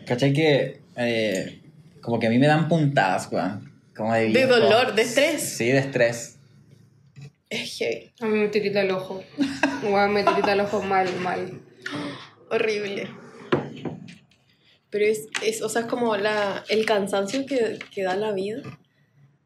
[0.06, 1.60] ¿Cachai que eh,
[2.00, 3.72] como que a mí me dan puntadas, weón?
[3.96, 5.42] Como de De dolor, de estrés.
[5.56, 6.38] Sí, de estrés.
[7.48, 8.12] Es heavy.
[8.20, 9.22] A mí me tirita el ojo.
[9.84, 11.60] Weón, me tirita el ojo mal, mal.
[12.50, 13.08] Horrible.
[14.96, 18.62] Pero es, es, o sea, es como la, el cansancio que, que da la vida.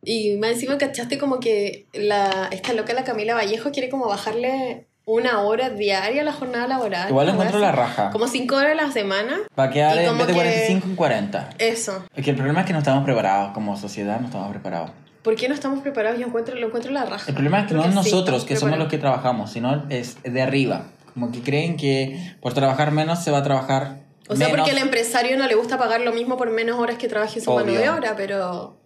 [0.04, 1.18] Y más encima, ¿cachaste?
[1.18, 6.24] Como que la, esta loca, la Camila Vallejo, quiere como bajarle una hora diaria a
[6.24, 7.08] la jornada laboral.
[7.10, 8.10] Igual una encuentro la raja.
[8.12, 9.38] Como cinco horas a la semana.
[9.58, 11.50] Va a quedar en vez de que- 45 en 40.
[11.58, 12.04] Eso.
[12.14, 14.92] Es que el problema es que no estamos preparados, como sociedad no estamos preparados.
[15.22, 16.20] ¿Por qué no estamos preparados?
[16.20, 17.24] Yo encuentro, lo encuentro la raja.
[17.26, 19.84] El problema es que Creo no es sí, nosotros, que somos los que trabajamos, sino
[19.90, 20.92] es de arriba.
[21.12, 23.99] Como que creen que por trabajar menos se va a trabajar
[24.30, 24.60] O sea, menos.
[24.62, 27.50] porque al empresario no le gusta pagar lo mismo por menos horas que trabaje su
[27.52, 27.80] mano Obvio.
[27.80, 28.76] de obra, pero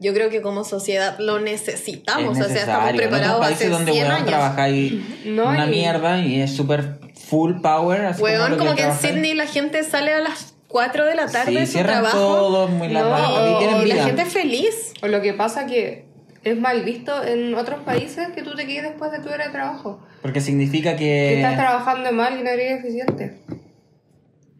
[0.00, 2.38] yo creo que como sociedad lo necesitamos.
[2.38, 2.90] es O sea, estamos.
[2.90, 4.26] En preparados países hace donde 100 weón años.
[4.28, 8.04] trabaja y No, una y- mierda y es súper full power.
[8.06, 9.00] Así Weón, lo como que en trabaja.
[9.08, 12.18] Sydney la gente sale a las 4 de la tarde Sí, de su cierran trabajo
[12.18, 14.92] todo muy la No, raja, y la gente es feliz.
[15.02, 16.06] O lo que pasa que
[16.44, 19.50] es mal visto en otros países que tú te quedes después de tu hora de
[19.52, 20.00] trabajo.
[20.22, 21.58] Porque significa Que estás que...
[21.58, 23.38] trabajando mal y no eres eficiente.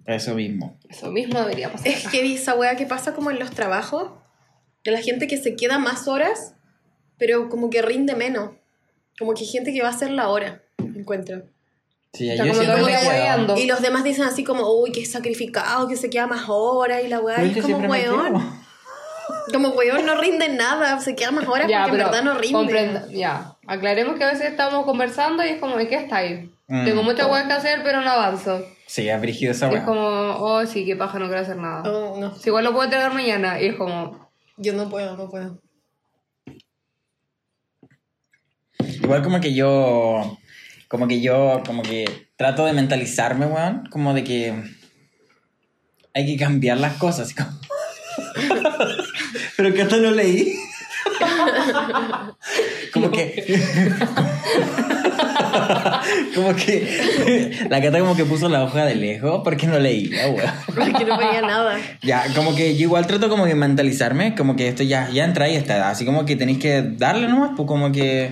[0.09, 0.79] Eso mismo.
[0.89, 1.87] Eso mismo debería pasar.
[1.87, 4.11] Es que esa wea que pasa como en los trabajos,
[4.83, 6.55] de la gente que se queda más horas,
[7.19, 8.53] pero como que rinde menos.
[9.19, 11.43] Como que gente que va a hacer la hora, encuentro.
[12.15, 13.57] Sí, Está yo como siempre me hueveando.
[13.59, 17.09] Y los demás dicen así como, uy, que sacrificado, que se queda más horas y
[17.09, 17.45] la weá.
[17.45, 18.33] Y es como, weón,
[19.53, 22.55] como weón no rinde nada, se queda más horas porque en verdad no rinde.
[22.55, 26.49] comprenda- ya, aclaremos que a veces estamos conversando y es como, ¿de qué estáis?
[26.67, 26.85] Mm.
[26.87, 28.65] Tengo muchas cosas que hacer, pero no avanzo.
[28.91, 29.85] Sí, ha brígido esa Y es weá.
[29.85, 31.83] como, oh, sí, qué paja, no quiero hacer nada.
[31.91, 33.61] Oh, no, Si igual lo puedo entregar mañana.
[33.61, 35.61] Y es como, yo no puedo, no puedo.
[39.03, 40.39] Igual como que yo,
[40.89, 44.55] como que yo, como que trato de mentalizarme, weón, como de que
[46.15, 47.35] hay que cambiar las cosas.
[47.35, 47.51] como-
[49.57, 50.55] Pero que esto no leí.
[52.95, 53.45] como que...
[56.35, 57.67] como que...
[57.69, 60.51] La cata como que puso la hoja de lejos porque no leía, weón.
[60.67, 61.77] Porque no veía nada.
[62.03, 65.49] Ya, como que yo igual trato como de mentalizarme, como que esto ya, ya entra
[65.49, 68.31] esta edad, así como que tenéis que darle nomás, pues como que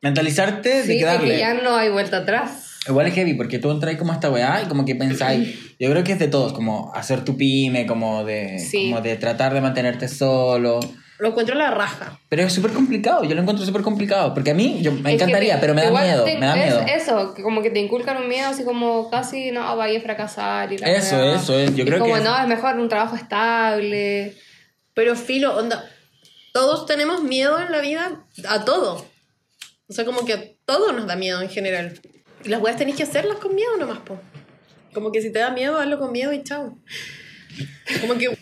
[0.00, 1.28] mentalizarte de sí, que es darle.
[1.34, 2.68] que ya no hay vuelta atrás.
[2.88, 6.02] Igual es heavy, porque tú entras como esta weá y como que pensáis, yo creo
[6.02, 8.90] que es de todos, como hacer tu pyme, como de, Sí.
[8.90, 10.80] como de tratar de mantenerte solo.
[11.22, 12.18] Lo encuentro la raja.
[12.28, 15.14] Pero es súper complicado, yo lo encuentro súper complicado, porque a mí yo, me Es
[15.14, 16.84] encantaría, te- pero me da miedo, te- me da es miedo.
[16.96, 20.72] Eso, que como que te inculcan un miedo así como casi, no, vaya a fracasar
[20.72, 21.36] y la Eso, weá.
[21.36, 24.34] eso es, yo Y creo como, que es- no, es mejor un trabajo estable.
[24.94, 25.88] Pero filo, onda,
[26.52, 29.06] todos tenemos miedo en la vida a todo.
[29.88, 32.00] O sea, como que a todo nos da miedo en general.
[32.44, 34.18] Y las weas tenéis que hacerlas con miedo nomás, po.
[34.92, 36.76] Como que si te da miedo, hazlo con miedo y chao.
[38.00, 38.36] Como que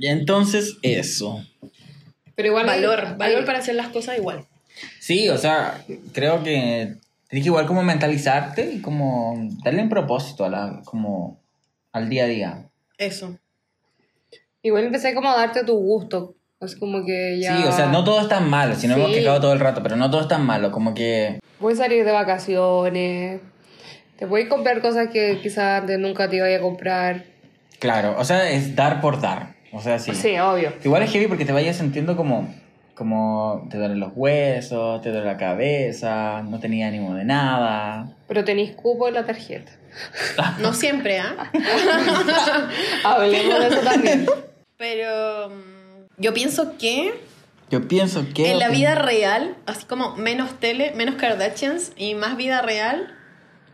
[0.00, 1.44] Y entonces eso.
[2.34, 4.46] Pero igual valor, hay- valor para hacer las cosas igual.
[4.98, 6.94] Sí, o sea, creo que
[7.28, 11.38] tienes que igual como mentalizarte y como darle un propósito a la, como
[11.92, 12.64] al día a día.
[12.96, 13.36] Eso.
[14.62, 16.34] Igual empecé como a darte tu gusto.
[16.60, 17.56] Es como que ya...
[17.56, 19.82] Sí, o sea, no todo es tan malo, si no hemos quejado todo el rato,
[19.82, 21.40] pero no todo es tan malo, como que...
[21.58, 23.40] Puedes salir de vacaciones.
[24.18, 27.24] Te puedes comprar cosas que quizás antes nunca te iba a comprar.
[27.78, 29.54] Claro, o sea, es dar por dar.
[29.72, 30.14] O sea, sí.
[30.14, 30.72] Sí, obvio.
[30.82, 32.52] Igual es heavy porque te vayas sintiendo como,
[32.94, 38.16] como te duelen los huesos, te duele la cabeza, no tenía ánimo de nada.
[38.26, 39.72] Pero tenéis cupo en la tarjeta.
[40.60, 41.50] No siempre, ¿ah?
[43.04, 44.26] Hablemos de eso también.
[44.76, 47.12] Pero mm, yo pienso que
[47.70, 48.52] Yo pienso que...
[48.52, 53.14] en la vida real, así como menos tele, menos Kardashians y más vida real,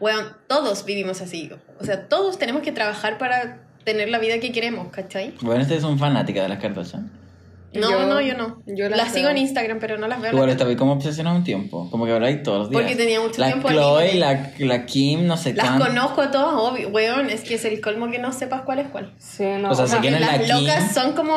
[0.00, 1.50] bueno, todos vivimos así.
[1.80, 5.32] O sea, todos tenemos que trabajar para tener la vida que queremos, ¿cachai?
[5.40, 7.10] Bueno, ustedes son fanáticas de las Kardashian.
[7.72, 8.62] No, Yo- no, yo no.
[8.66, 10.32] yo las las sigo en Instagram, pero no las veo.
[10.32, 12.80] Igual la estaba como obsesionado un tiempo, como que hay todos los días.
[12.82, 15.86] Porque tenía mucho la tiempo Chloe, la, la Kim, no sé Las cuánto.
[15.86, 16.88] conozco a todas, obvio.
[16.88, 19.12] Weón, es que es el colmo que no sepas cuál es cuál.
[19.18, 19.70] Sí, no.
[19.70, 20.00] O sea, si no.
[20.00, 20.94] quieren- Las la locas Kim.
[20.94, 21.36] son como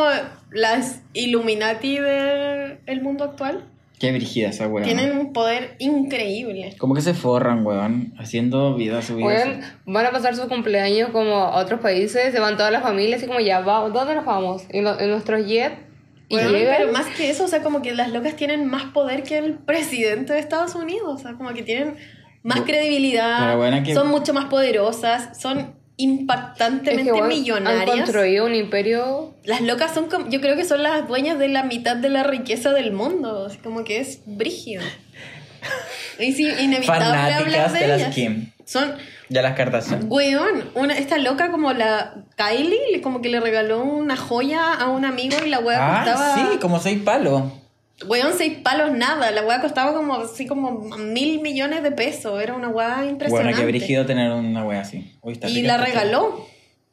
[0.51, 3.65] las Illuminati del mundo actual.
[3.99, 4.85] Qué brígida esa weón.
[4.85, 6.73] Tienen un poder increíble.
[6.77, 9.27] Como que se forran, weón, haciendo vida su vida.
[9.27, 13.21] Weón, van a pasar su cumpleaños como a otros países, se van todas las familias
[13.23, 14.63] y como ya, va, ¿dónde nos vamos?
[14.69, 15.73] En, lo- en nuestros jet.
[16.29, 16.75] Y Bueno, llegan.
[16.77, 19.55] pero más que eso, o sea, como que las locas tienen más poder que el
[19.55, 21.03] presidente de Estados Unidos.
[21.07, 21.95] O sea, como que tienen
[22.43, 27.23] más Bu- credibilidad, pero bueno, que- son mucho más poderosas, son impactantemente Es que, weón,
[27.23, 27.85] Han millonarias.
[27.97, 29.33] construido un imperio.
[29.43, 32.23] Las locas son como, yo creo que son las dueñas de la mitad de la
[32.23, 33.45] riqueza del mundo.
[33.47, 34.81] Así como que es brígido.
[36.17, 38.15] Es inevitable hablar Fanáticas de, de las.
[38.15, 38.51] Kim.
[38.65, 38.93] Son,
[39.29, 40.05] Ya las Kardashian.
[40.09, 45.05] weón, una, esta loca como la Kylie, como que le regaló una joya a un
[45.05, 46.35] amigo y la wea Ah, costaba...
[46.51, 47.43] sí, como seis palos.
[48.07, 49.31] Weón, seis palos nada.
[49.31, 52.41] La weá costaba como así como mil millones de pesos.
[52.41, 53.53] Era una weá impresionante.
[53.53, 55.13] Bueno, qué brígido tener una wea así.
[55.21, 56.45] Uy, está Y la regaló.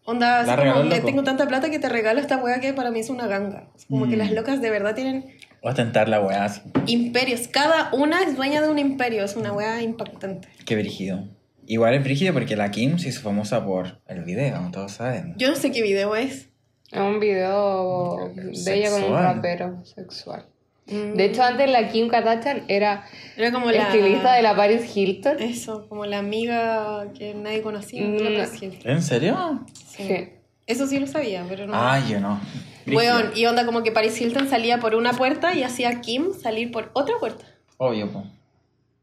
[0.04, 1.06] Onda, así La como, "Le loco".
[1.06, 3.68] tengo tanta plata que te regalo esta weá que para mí es una ganga.
[3.76, 4.18] Es como que Mm.
[4.18, 5.24] las locas de verdad tienen.
[5.62, 6.60] Voy a tentar la wea así.
[6.86, 7.48] imperios.
[7.48, 9.24] Cada una es dueña de un imperio.
[9.24, 10.48] Es una weá impactante.
[10.64, 11.24] Qué brígido.
[11.66, 15.34] Igual es brígido porque la Kim se hizo famosa por el video, todos saben.
[15.36, 16.48] Yo no sé qué video es.
[16.92, 19.24] Es un video de ella con un Sexual.
[19.34, 20.46] rapero sexual.
[20.86, 23.88] De hecho, antes la Kim Kardashian era Era como la...
[23.88, 25.42] estilista de la Paris Hilton.
[25.42, 28.02] Eso, como la amiga que nadie conocía.
[28.02, 28.38] Mm, la no.
[28.38, 28.90] Paris Hilton.
[28.92, 29.64] ¿En serio?
[29.74, 30.28] Sí.
[30.66, 31.72] Eso sí lo sabía, pero no.
[31.74, 32.40] Ay, yo no.
[32.86, 36.32] Weón, y onda como que Paris Hilton salía por una puerta y hacía a Kim
[36.34, 37.44] salir por otra puerta.
[37.78, 38.24] Obvio, po.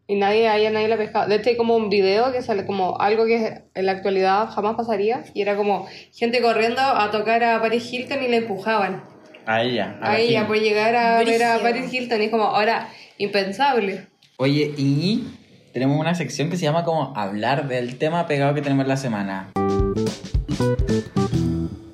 [0.08, 1.28] Y nadie, a ella nadie la pescaba.
[1.28, 4.76] De hecho, hay como un video que sale como algo que en la actualidad jamás
[4.76, 5.24] pasaría.
[5.34, 9.04] Y era como gente corriendo a tocar a Paris Hilton y le empujaban.
[9.46, 9.98] A ella.
[10.02, 10.48] a A la ella Kim.
[10.48, 11.60] por llegar a ver a.
[11.60, 12.22] Paris Hilton.
[12.22, 14.08] Y es como ahora impensable.
[14.38, 15.28] Oye, y
[15.74, 19.52] tenemos una sección que se llama como hablar del tema pegado que tenemos la semana.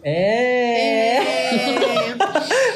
[0.03, 1.19] ¡Eh!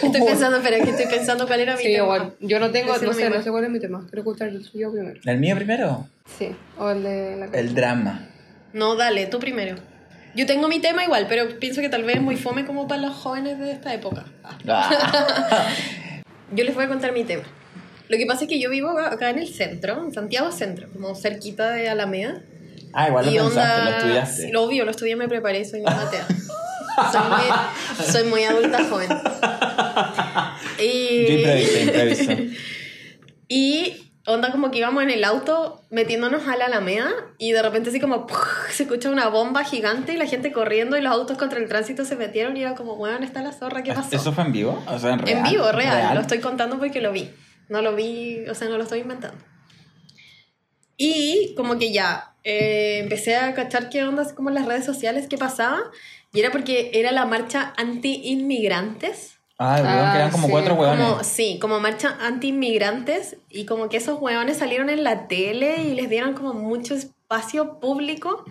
[0.03, 2.03] Estoy pensando, espera, que estoy pensando cuál era mi Sí, tema.
[2.03, 2.33] igual.
[2.41, 4.01] Yo no tengo, no no sé, no sé cuál es mi tema.
[4.09, 5.19] Quiero escuchar el suyo primero.
[5.25, 6.07] ¿El mío primero?
[6.37, 8.27] Sí, o el de la El drama.
[8.73, 9.75] No, dale, tú primero.
[10.35, 13.01] Yo tengo mi tema igual, pero pienso que tal vez es muy fome como para
[13.01, 14.25] los jóvenes de esta época.
[14.67, 15.67] Ah.
[16.55, 17.43] Yo les voy a contar mi tema.
[18.09, 21.15] Lo que pasa es que yo vivo acá en el centro, en Santiago Centro, como
[21.15, 22.43] cerquita de Alameda.
[22.91, 24.51] Ah, igual lo pensaste, onda- lo estudiaste.
[24.51, 26.27] Lo obvio, lo estudié, me preparé, soy una atea.
[27.11, 29.09] soy, muy, soy muy adulta joven.
[30.79, 32.31] Y, Yo improviso, improviso.
[33.47, 37.89] y onda como que íbamos en el auto metiéndonos a la Alameda y de repente
[37.89, 38.27] así como
[38.71, 42.05] se escucha una bomba gigante y la gente corriendo y los autos contra el tránsito
[42.05, 44.15] se metieron y era como, weón, está la zorra, ¿qué pasó?
[44.15, 44.83] ¿Eso fue en vivo?
[44.87, 45.37] O sea, en real.
[45.37, 47.29] En vivo, real, Lo estoy contando porque lo vi.
[47.69, 49.43] No lo vi, o sea, no lo estoy inventando.
[50.97, 54.85] Y como que ya, eh, empecé a cachar qué onda, así como en las redes
[54.85, 55.81] sociales, qué pasaba.
[56.33, 59.35] Y era porque era la marcha anti-inmigrantes.
[59.59, 60.51] Ah, weón, que eran Ah, como sí.
[60.51, 61.05] cuatro hueones.
[61.07, 63.37] Como, sí, como marcha anti-inmigrantes.
[63.49, 67.79] Y como que esos hueones salieron en la tele y les dieron como mucho espacio
[67.79, 68.43] público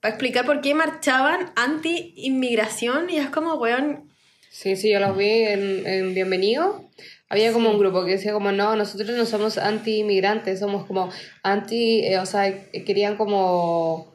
[0.00, 3.10] para explicar por qué marchaban anti-inmigración.
[3.10, 4.08] Y es como, hueón,
[4.50, 6.84] Sí, sí, yo los vi en, en Bienvenido.
[7.30, 11.08] Había como un grupo que decía como, no, nosotros no somos anti-inmigrantes, somos como
[11.42, 12.52] anti, eh, o sea,
[12.84, 14.12] querían como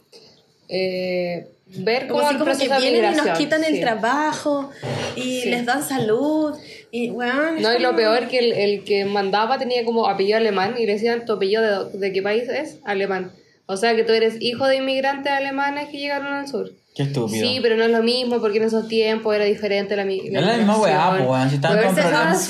[0.70, 1.48] eh,
[1.80, 4.70] ver Como cómo el como que vienen y nos quitan el trabajo
[5.16, 5.50] y Sí.
[5.50, 6.56] les dan salud
[6.92, 10.38] y es No, y lo como- peor que el, el que mandaba tenía como apellido
[10.38, 12.78] alemán y le decían, ¿tu apellido de, de qué país es?
[12.86, 13.32] Alemán.
[13.66, 16.72] O sea, que tú eres hijo de inmigrantes alemanes que llegaron al sur.
[16.96, 17.46] Qué estúpido.
[17.46, 20.40] Sí, pero no es lo mismo porque en esos tiempos era diferente la mi- No
[20.40, 22.50] es la misma weá, weón, si con problemas.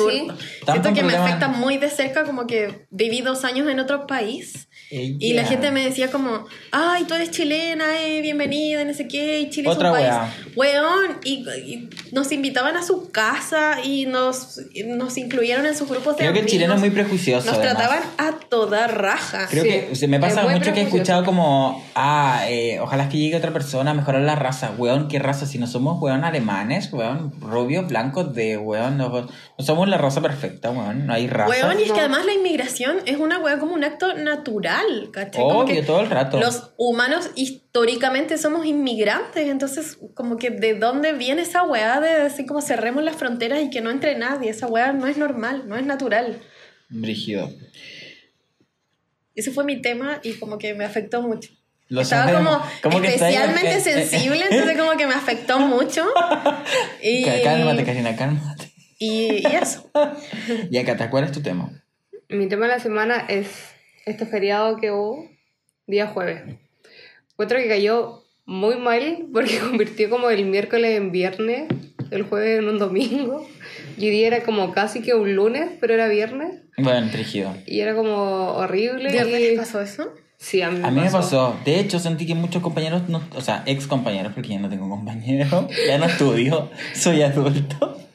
[0.72, 4.67] Siento que me afecta muy de cerca como que viví dos años en otro país
[4.90, 5.50] y la Ella.
[5.50, 9.68] gente me decía como, ay, tú eres chilena, eh, bienvenida, no sé qué, y Chile
[9.70, 10.20] Otra es un weá.
[10.22, 10.56] país.
[10.56, 15.90] Weón, y, y nos invitaban a su casa y nos, y nos incluyeron en sus
[15.90, 16.52] grupos de Creo que el amigos.
[16.52, 17.48] chileno es muy prejuicioso.
[17.48, 17.76] Nos además.
[17.78, 19.48] trataban a toda raja.
[19.50, 19.70] Creo Sí.
[19.70, 23.52] que se me pasa mucho que he escuchado como, ah, eh, ojalá que llegue otra
[23.52, 24.72] persona a mejorar la raza.
[24.78, 25.46] Weón, ¿qué raza?
[25.46, 29.28] Si no somos, weón, alemanes, weón, rubios, blancos, de, weón, no, no
[29.66, 31.50] somos la raza perfecta, weón, no hay raza.
[31.50, 32.00] Weón, y es que No.
[32.06, 34.77] además la inmigración es una weá como un acto natural,
[35.12, 35.42] ¿cachai?
[35.44, 36.40] Como Obvio, que todo el rato.
[36.40, 42.46] Los humanos históricamente somos inmigrantes, entonces como que de dónde viene esa weá de decir
[42.46, 45.76] como cerremos las fronteras y que no entre nadie, esa weá no es normal, no
[45.78, 46.40] es natural.
[46.90, 47.50] Brígido.
[49.36, 51.52] Ese fue mi tema y como que me afectó mucho.
[51.90, 53.36] Lo Estaba como ¿Cómo que está ahí?
[53.36, 53.82] especialmente eh.
[54.10, 56.06] sensible, entonces como que me afectó mucho.
[57.02, 58.72] Y, Cá- Cálmate, Karina, cálmate.
[59.00, 59.90] y, y eso.
[60.72, 61.70] Y acá, ¿cuál es tu tema?
[62.30, 63.48] Mi tema de la semana es
[64.08, 65.30] este feriado que hubo
[65.86, 66.42] día jueves.
[67.32, 71.68] Encuentro que cayó muy mal porque convirtió como el miércoles en viernes,
[72.12, 73.48] el jueves en un domingo.
[73.98, 76.62] Y día era como casi que un lunes, pero era viernes.
[76.78, 77.56] Bueno, rígido.
[77.66, 79.12] Y era como horrible.
[79.12, 80.14] ¿De y- les pasó eso?
[80.40, 81.18] Sí, a mí me A mí me pasó.
[81.18, 81.56] pasó.
[81.66, 84.88] De hecho, sentí que muchos compañeros, no, o sea, ex compañeros, porque ya no tengo
[84.88, 85.50] compañeros,
[85.88, 87.98] ya no estudio, soy adulto.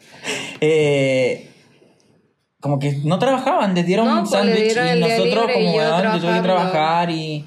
[0.61, 1.48] Eh,
[2.62, 6.03] como que no trabajaban, les dieron No, un pues, sándwich y nosotros como yo weón,
[6.14, 7.44] yo tuve que trabajar y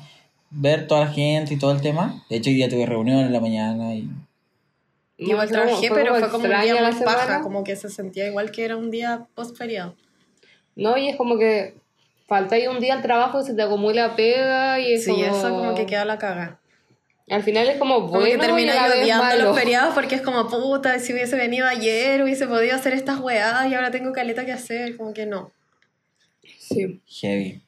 [0.52, 2.24] ver toda la gente y todo el tema.
[2.30, 4.16] De hecho, hoy día tuve reunión en la mañana y No,
[5.18, 8.52] Igual trabajé, fue pero fue como un día muy paja, como que se sentía igual
[8.52, 9.96] que era un día post feriado.
[10.76, 11.76] No, y es como que
[12.28, 15.26] falta ahí un día al trabajo, se te acumula pega y es Sí, como...
[15.26, 16.60] eso como que queda la caga.
[17.30, 19.96] Al final es como Como bueno que y a terminas la vez odiando los feriados
[19.96, 23.90] porque es como puta, si hubiese venido ayer hubiese podido hacer estas weadas y ahora
[23.90, 25.52] tengo caleta que hacer, como que no.
[26.60, 27.02] Sí.
[27.08, 27.64] Heavy.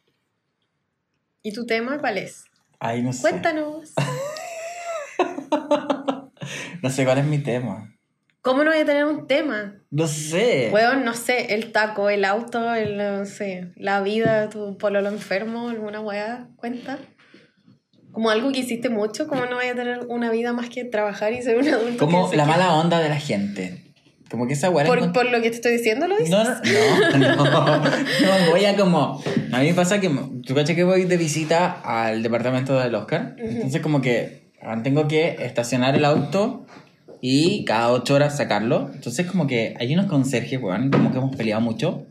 [1.42, 2.46] ¿Y tu tema cuál es?
[2.80, 3.22] Ay, no sé.
[3.22, 3.94] Cuéntanos.
[6.82, 7.94] No sé cuál es mi tema.
[8.42, 9.76] ¿Cómo no voy a tener un tema?
[9.90, 10.70] No sé.
[10.72, 15.70] Weón, no sé, el taco, el auto, el, no sé, la vida, tu pololo enfermo,
[15.70, 17.00] alguna weá, cuenta.
[18.18, 21.34] Como algo que hiciste mucho, ¿cómo no voy a tener una vida más que trabajar
[21.34, 22.04] y ser un adulto?
[22.04, 23.84] Como la mala onda de la gente.
[24.32, 26.32] Como que esa weá ¿Por, por lo que te estoy diciendo, lo dices?
[26.32, 29.22] No, no, no, no, voy a como...
[29.52, 30.10] A mí me pasa que,
[30.44, 35.08] tú caché que voy de visita al departamento del Oscar, entonces como que ah, tengo
[35.08, 36.66] que estacionar el auto
[37.22, 41.36] y cada ocho horas sacarlo, entonces como que hay unos conserjes, weón, como que hemos
[41.36, 42.08] peleado mucho.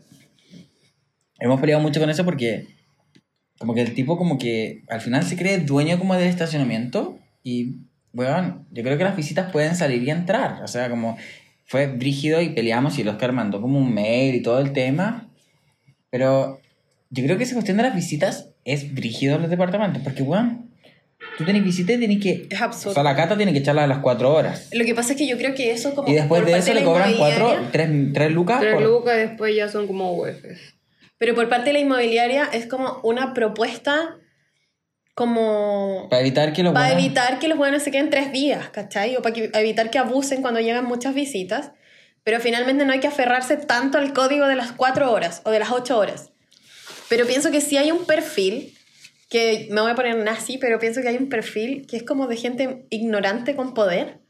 [1.40, 2.75] Hemos peleado mucho con eso porque
[3.58, 7.76] como que el tipo como que al final se cree dueño como del estacionamiento y,
[8.12, 11.16] weón, yo creo que las visitas pueden salir y entrar, o sea, como
[11.64, 15.28] fue brígido y peleamos y el Oscar mandó como un mail y todo el tema.
[16.10, 16.60] Pero
[17.10, 20.00] yo creo que esa cuestión de las visitas es brígido en los departamentos.
[20.02, 20.70] Porque, weón,
[21.38, 22.46] tú tenés visitas y tenés que...
[22.48, 22.92] Es absurdo.
[22.92, 24.68] O sea, la cata tiene que echarla a las cuatro horas.
[24.72, 26.08] Lo que pasa es que yo creo que eso como...
[26.08, 28.60] Y después de eso le cobran cuatro, inmobiliaria- tres, tres lucas.
[28.60, 30.75] Tres por- lucas y después ya son como UFs.
[31.18, 34.16] Pero por parte de la inmobiliaria es como una propuesta
[35.14, 36.08] como...
[36.10, 39.16] Para evitar que los Para buenos- evitar que los buenos se queden tres días, ¿cachai?
[39.16, 41.72] O para que- evitar que abusen cuando llegan muchas visitas.
[42.22, 45.58] Pero finalmente no hay que aferrarse tanto al código de las cuatro horas o de
[45.58, 46.32] las ocho horas.
[47.08, 48.76] Pero pienso que sí hay un perfil,
[49.30, 52.26] que me voy a poner nazi, pero pienso que hay un perfil que es como
[52.26, 54.20] de gente ignorante con poder.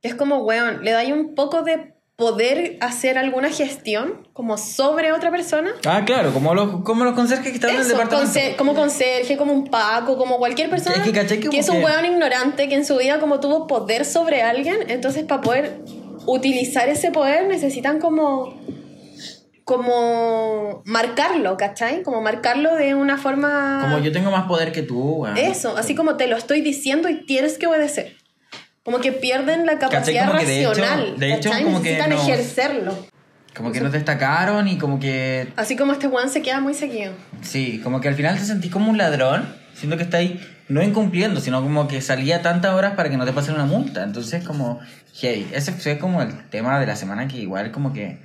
[0.00, 5.10] Que es como, weón, le da un poco de poder hacer alguna gestión como sobre
[5.10, 5.72] otra persona.
[5.84, 8.32] Ah, claro, como los, como los conserjes que están en el Eso, departamento.
[8.32, 11.40] conse- como conserje, como un Paco, como cualquier persona Es que, ¿cachai?
[11.40, 15.24] que, es un weón ignorante que en su vida como tuvo poder sobre alguien, entonces
[15.24, 15.80] para poder
[16.26, 18.54] utilizar ese poder necesitan como
[19.64, 22.02] como marcarlo, ¿cachai?
[22.02, 23.78] Como marcarlo de una forma...
[23.82, 25.36] Como yo tengo más poder que tú, weón.
[25.36, 28.16] Eso, así como te lo estoy diciendo y tienes que obedecer.
[28.84, 31.18] Como que pierden la capacidad Como que de hecho- racional.
[31.18, 33.06] de hecho, como que Necesitan nos- ejercerlo.
[33.56, 37.12] Como que nos destacaron y como que Así como este weón se queda muy seguido.
[37.42, 40.82] Sí, como que al final te sentís como un ladrón, siendo que está ahí no
[40.82, 44.04] incumpliendo, sino como que salía tantas horas para que no te pasen una multa.
[44.04, 44.80] Entonces, como,
[45.20, 48.18] hey, ese fue como el tema de la semana que igual como que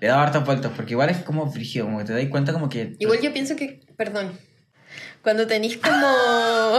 [0.00, 2.68] le daba hartas vueltas, porque igual es como frígido, como que te das cuenta como
[2.68, 2.94] que...
[3.00, 4.30] Igual yo pienso que, perdón,
[5.22, 6.78] cuando tenéis como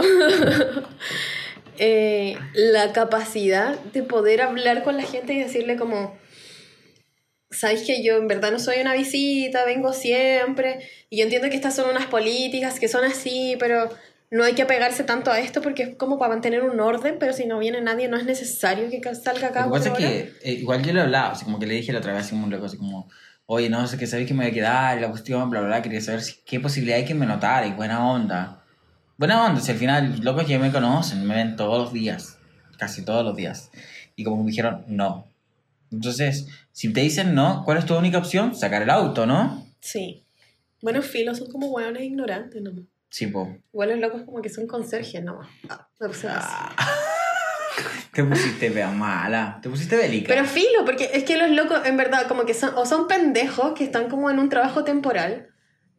[1.78, 6.16] eh, la capacidad de poder hablar con la gente y decirle como,
[7.50, 11.56] sabéis que yo en verdad no soy una visita, vengo siempre, y yo entiendo que
[11.56, 13.88] estas son unas políticas que son así, pero
[14.30, 17.32] no hay que apegarse tanto a esto porque es como para mantener un orden, pero
[17.32, 20.32] si no viene nadie no es necesario que salga cada Lo que pasa es que
[20.42, 22.44] eh, igual yo le hablaba, así como que le dije la otra vez así como
[22.46, 23.08] un loco, así como,
[23.46, 25.82] oye, no sé qué sabéis que me voy a quedar, la cuestión, bla, bla, bla,
[25.82, 28.63] quería saber si- qué posibilidad hay que me notara, y buena onda.
[29.16, 32.36] Buena onda, si al final, locos ya me conocen, me ven todos los días,
[32.78, 33.70] casi todos los días.
[34.16, 35.28] Y como que me dijeron, no.
[35.92, 38.56] Entonces, si te dicen no, ¿cuál es tu única opción?
[38.56, 39.64] Sacar el auto, ¿no?
[39.80, 40.24] Sí.
[40.82, 42.86] Bueno, filos son como hueones ignorantes nomás.
[43.08, 43.56] Sí, po.
[43.72, 45.48] Igual los locos como que son conserjes nomás.
[45.68, 46.74] Ah, me puse así.
[48.12, 50.26] Te pusiste fea mala, te pusiste bélica.
[50.28, 53.74] Pero filo, porque es que los locos, en verdad, como que son, o son pendejos
[53.74, 55.53] que están como en un trabajo temporal,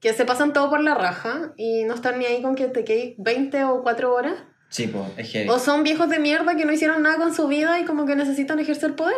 [0.05, 2.83] que se pasan todo por la raja y no están ni ahí con que te
[2.83, 4.35] quedes 20 o 4 horas.
[4.69, 5.49] Sí, po, es heavy.
[5.49, 8.15] O son viejos de mierda que no hicieron nada con su vida y como que
[8.15, 9.15] necesitan ejercer poder.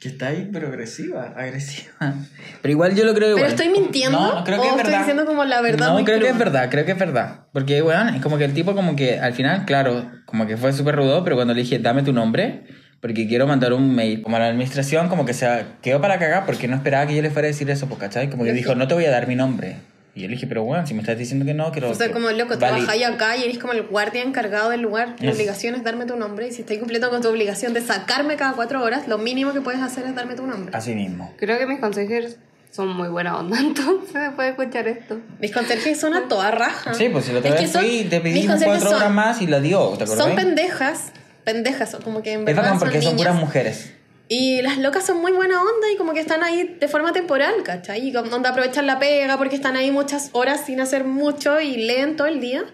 [0.00, 2.14] Que está ahí, pero agresiva, agresiva.
[2.62, 3.46] Pero igual yo lo creo igual.
[3.46, 4.98] Pero estoy mintiendo No, no, creo que o es estoy verdad.
[5.00, 5.88] diciendo como la verdad.
[5.88, 7.46] No, muy creo que es verdad, creo que es verdad.
[7.52, 10.72] Porque, weón, es como que el tipo como que al final, claro, como que fue
[10.72, 12.62] súper rudo, pero cuando le dije, dame tu nombre,
[13.00, 16.46] porque quiero mandar un mail, como a la administración, como que se quedó para cagar,
[16.46, 18.30] porque no esperaba que yo le fuera a decir eso, pues, ¿cachai?
[18.30, 19.78] Como que dijo, no te voy a dar mi nombre.
[20.18, 21.90] Y yo le dije, pero, weón, si me estás diciendo que no, quiero...
[21.90, 22.58] O sea, como loco, Vale.
[22.58, 25.14] trabajáis acá y eres como el guardia encargado del lugar.
[25.14, 26.48] Tu Es- obligación es darme tu nombre.
[26.48, 29.60] Y si estás cumpliendo con tu obligación de sacarme cada cuatro horas, lo mínimo que
[29.60, 30.76] puedes hacer es darme tu nombre.
[30.76, 31.32] Así mismo.
[31.38, 32.34] Creo que mis consejeros
[32.72, 35.20] son muy buena onda, entonces se puede escuchar esto.
[35.38, 36.94] Mis conserjes son a toda raja.
[36.94, 39.60] Sí, pues si la otra Es que son- te conserjes cuatro horas más y la
[39.60, 40.26] dio, ¿te acordás?
[40.26, 41.12] Son pendejas.
[41.44, 43.28] Pendejas, son como que en Es verdad bacán son porque son niñas.
[43.28, 43.92] puras mujeres.
[44.28, 47.62] Y las locas son muy buena onda y como que están ahí de forma temporal,
[47.64, 48.08] ¿cachai?
[48.08, 51.76] Y como donde aprovechan la pega porque están ahí muchas horas sin hacer mucho y
[51.78, 52.64] leen todo el día.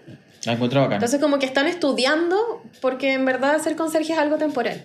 [0.43, 0.95] La encuentro bacán.
[0.95, 4.83] Entonces como que están estudiando porque en verdad ser conserje es algo temporal.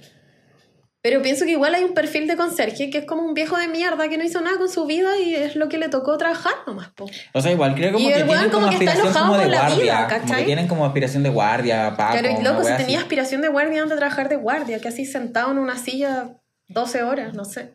[1.03, 3.69] Pero pienso que igual hay un perfil de conserje que es como un viejo de
[3.69, 6.53] mierda que no hizo nada con su vida y es lo que le tocó trabajar
[6.67, 7.07] nomás, po.
[7.33, 9.39] O sea, igual creo como Y que tienen como, como que está aspiración enojado como
[9.39, 9.83] de con la guardia.
[9.83, 10.45] vida, como que ¿cachai?
[10.45, 12.97] tienen como aspiración de guardia, y una loco, si tenía así.
[12.97, 16.37] aspiración de guardia, antes de trabajar de guardia, que así sentado en una silla
[16.71, 17.75] 12 horas, no sé.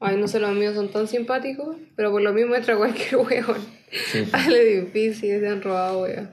[0.00, 3.78] Ay, no sé, los míos son tan simpáticos, pero por lo mismo entra cualquier weón
[4.12, 4.34] Sí, pues.
[4.34, 6.30] al edificio y se han robado, weón.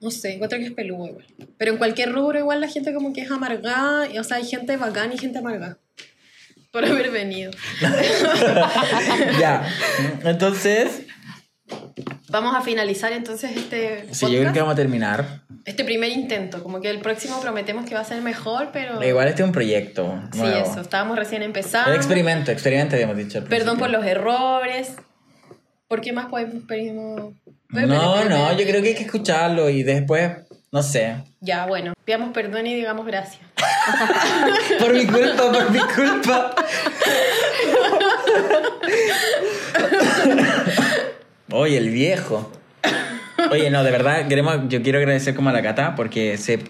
[0.00, 1.26] No sé, encuentro que es peludo igual.
[1.58, 4.08] Pero en cualquier rubro igual la gente como que es amargada.
[4.08, 5.78] y, O sea, hay gente bacán y gente amargada.
[6.70, 7.50] Por haber venido.
[9.40, 9.68] ya.
[10.24, 11.02] Entonces,
[12.30, 14.54] Vamos a finalizar entonces este sí, yo creo podcast.
[14.54, 15.42] que vamos a terminar.
[15.64, 16.62] Este primer intento.
[16.62, 19.02] Como que el próximo prometemos que va a ser mejor, pero...
[19.02, 20.70] Igual este es un proyecto Sí, nuevo.
[20.70, 20.80] eso.
[20.80, 21.90] Estábamos recién empezando.
[21.90, 23.38] Un experimento, experimento habíamos dicho.
[23.38, 24.94] al Perdón por los errores.
[25.88, 27.32] ¿Por qué más podemos pedimos?
[27.70, 30.30] No, no, yo creo que hay que escucharlo y después,
[30.72, 31.16] no sé.
[31.40, 31.92] Ya, bueno.
[32.04, 33.40] Pidamos perdón y digamos gracias.
[34.78, 36.54] Por mi culpa, por mi culpa.
[41.52, 42.50] Oye, el viejo.
[43.50, 46.60] Oye, no, de verdad, queremos, yo quiero agradecer como a la Cata porque se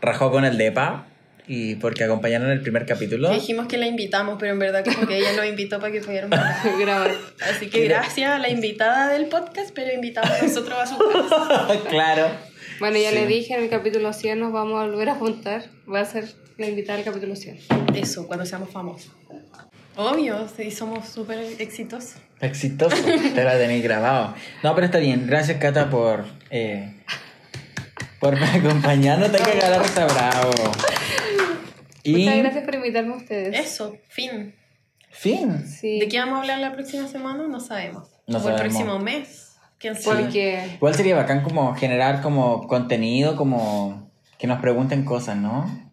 [0.00, 1.06] rajó con el DEPA
[1.48, 3.28] y porque acompañaron el primer capítulo.
[3.28, 6.00] Que dijimos que la invitamos, pero en verdad como que ella nos invitó para que
[6.00, 6.38] pudiéramos
[6.80, 7.12] Grabar.
[7.48, 11.80] Así que gracias a la invitada del podcast, pero invitamos a nosotros a su casa.
[11.88, 12.26] claro.
[12.80, 13.14] Bueno, ya Sí.
[13.14, 15.64] le dije, en el capítulo 100 nos vamos a volver a juntar.
[15.92, 16.24] Va a ser
[16.58, 17.58] la invitada del capítulo 100.
[17.94, 19.12] Eso, cuando seamos famosos.
[19.96, 22.16] Obvio, sí, somos súper exitosos.
[22.40, 22.96] Exitoso.
[23.34, 24.34] Te lo tenéis grabado.
[24.62, 25.26] No, pero está bien.
[25.26, 26.26] Gracias, Cata, por.
[26.50, 26.94] Eh,
[28.20, 29.32] por acompañarnos.
[29.32, 30.52] Te que ganar está bravo.
[32.02, 32.24] Y.
[32.24, 33.58] Muchas gracias por invitarme a ustedes.
[33.58, 34.54] Eso, fin.
[35.10, 35.66] Fin.
[35.66, 35.98] Sí.
[35.98, 37.46] ¿De qué vamos a hablar la próxima semana?
[37.48, 38.08] No sabemos.
[38.26, 39.56] No o el próximo mes.
[39.78, 40.24] ¿Quién sabe?
[40.24, 45.90] Porque Igual sería bacán como generar como contenido, como que nos pregunten cosas, ¿no?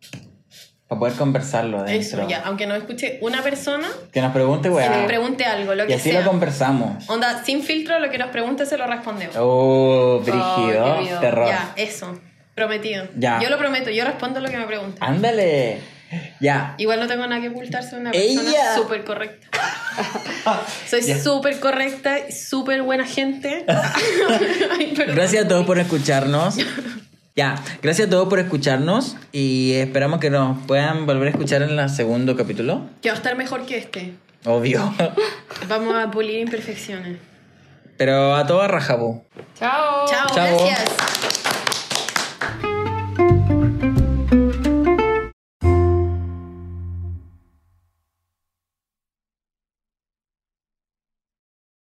[0.88, 2.22] Para poder conversarlo adentro.
[2.22, 2.42] Eso, ya.
[2.46, 5.08] Aunque no escuche una persona, Que nos pregunte, que nos weá.
[5.08, 6.22] pregunte algo, lo Y que así sea.
[6.22, 7.10] lo conversamos.
[7.10, 9.36] Onda, sin filtro, lo que nos pregunte se lo respondemos.
[9.40, 11.02] Oh, qué brígido.
[11.02, 11.20] miedo.
[11.20, 11.48] terror.
[11.48, 12.20] Ya, eso.
[12.54, 13.08] Prometido.
[13.18, 13.40] Ya.
[13.42, 15.02] Yo lo prometo, yo respondo lo que me pregunten.
[15.04, 15.80] Ándale.
[16.40, 16.76] Ya.
[16.78, 18.42] Igual no tengo nada que ocultar, soy una Ella.
[18.44, 19.48] persona súper correcta.
[20.88, 23.66] Soy súper correcta, y súper buena gente.
[24.72, 24.94] Ay.
[24.96, 26.56] Gracias a todos por escucharnos.
[27.36, 31.80] Ya, gracias a todos por escucharnos y esperamos que nos puedan volver a escuchar en
[31.80, 32.82] el segundo capítulo.
[33.02, 34.14] Que va a estar mejor que este.
[34.46, 34.94] Obvio.
[35.68, 37.18] Vamos a pulir imperfecciones.
[37.98, 39.24] Pero a todos rajabú.
[39.58, 40.06] Chao.
[40.08, 40.58] Chao, Chao.
[40.60, 41.43] gracias.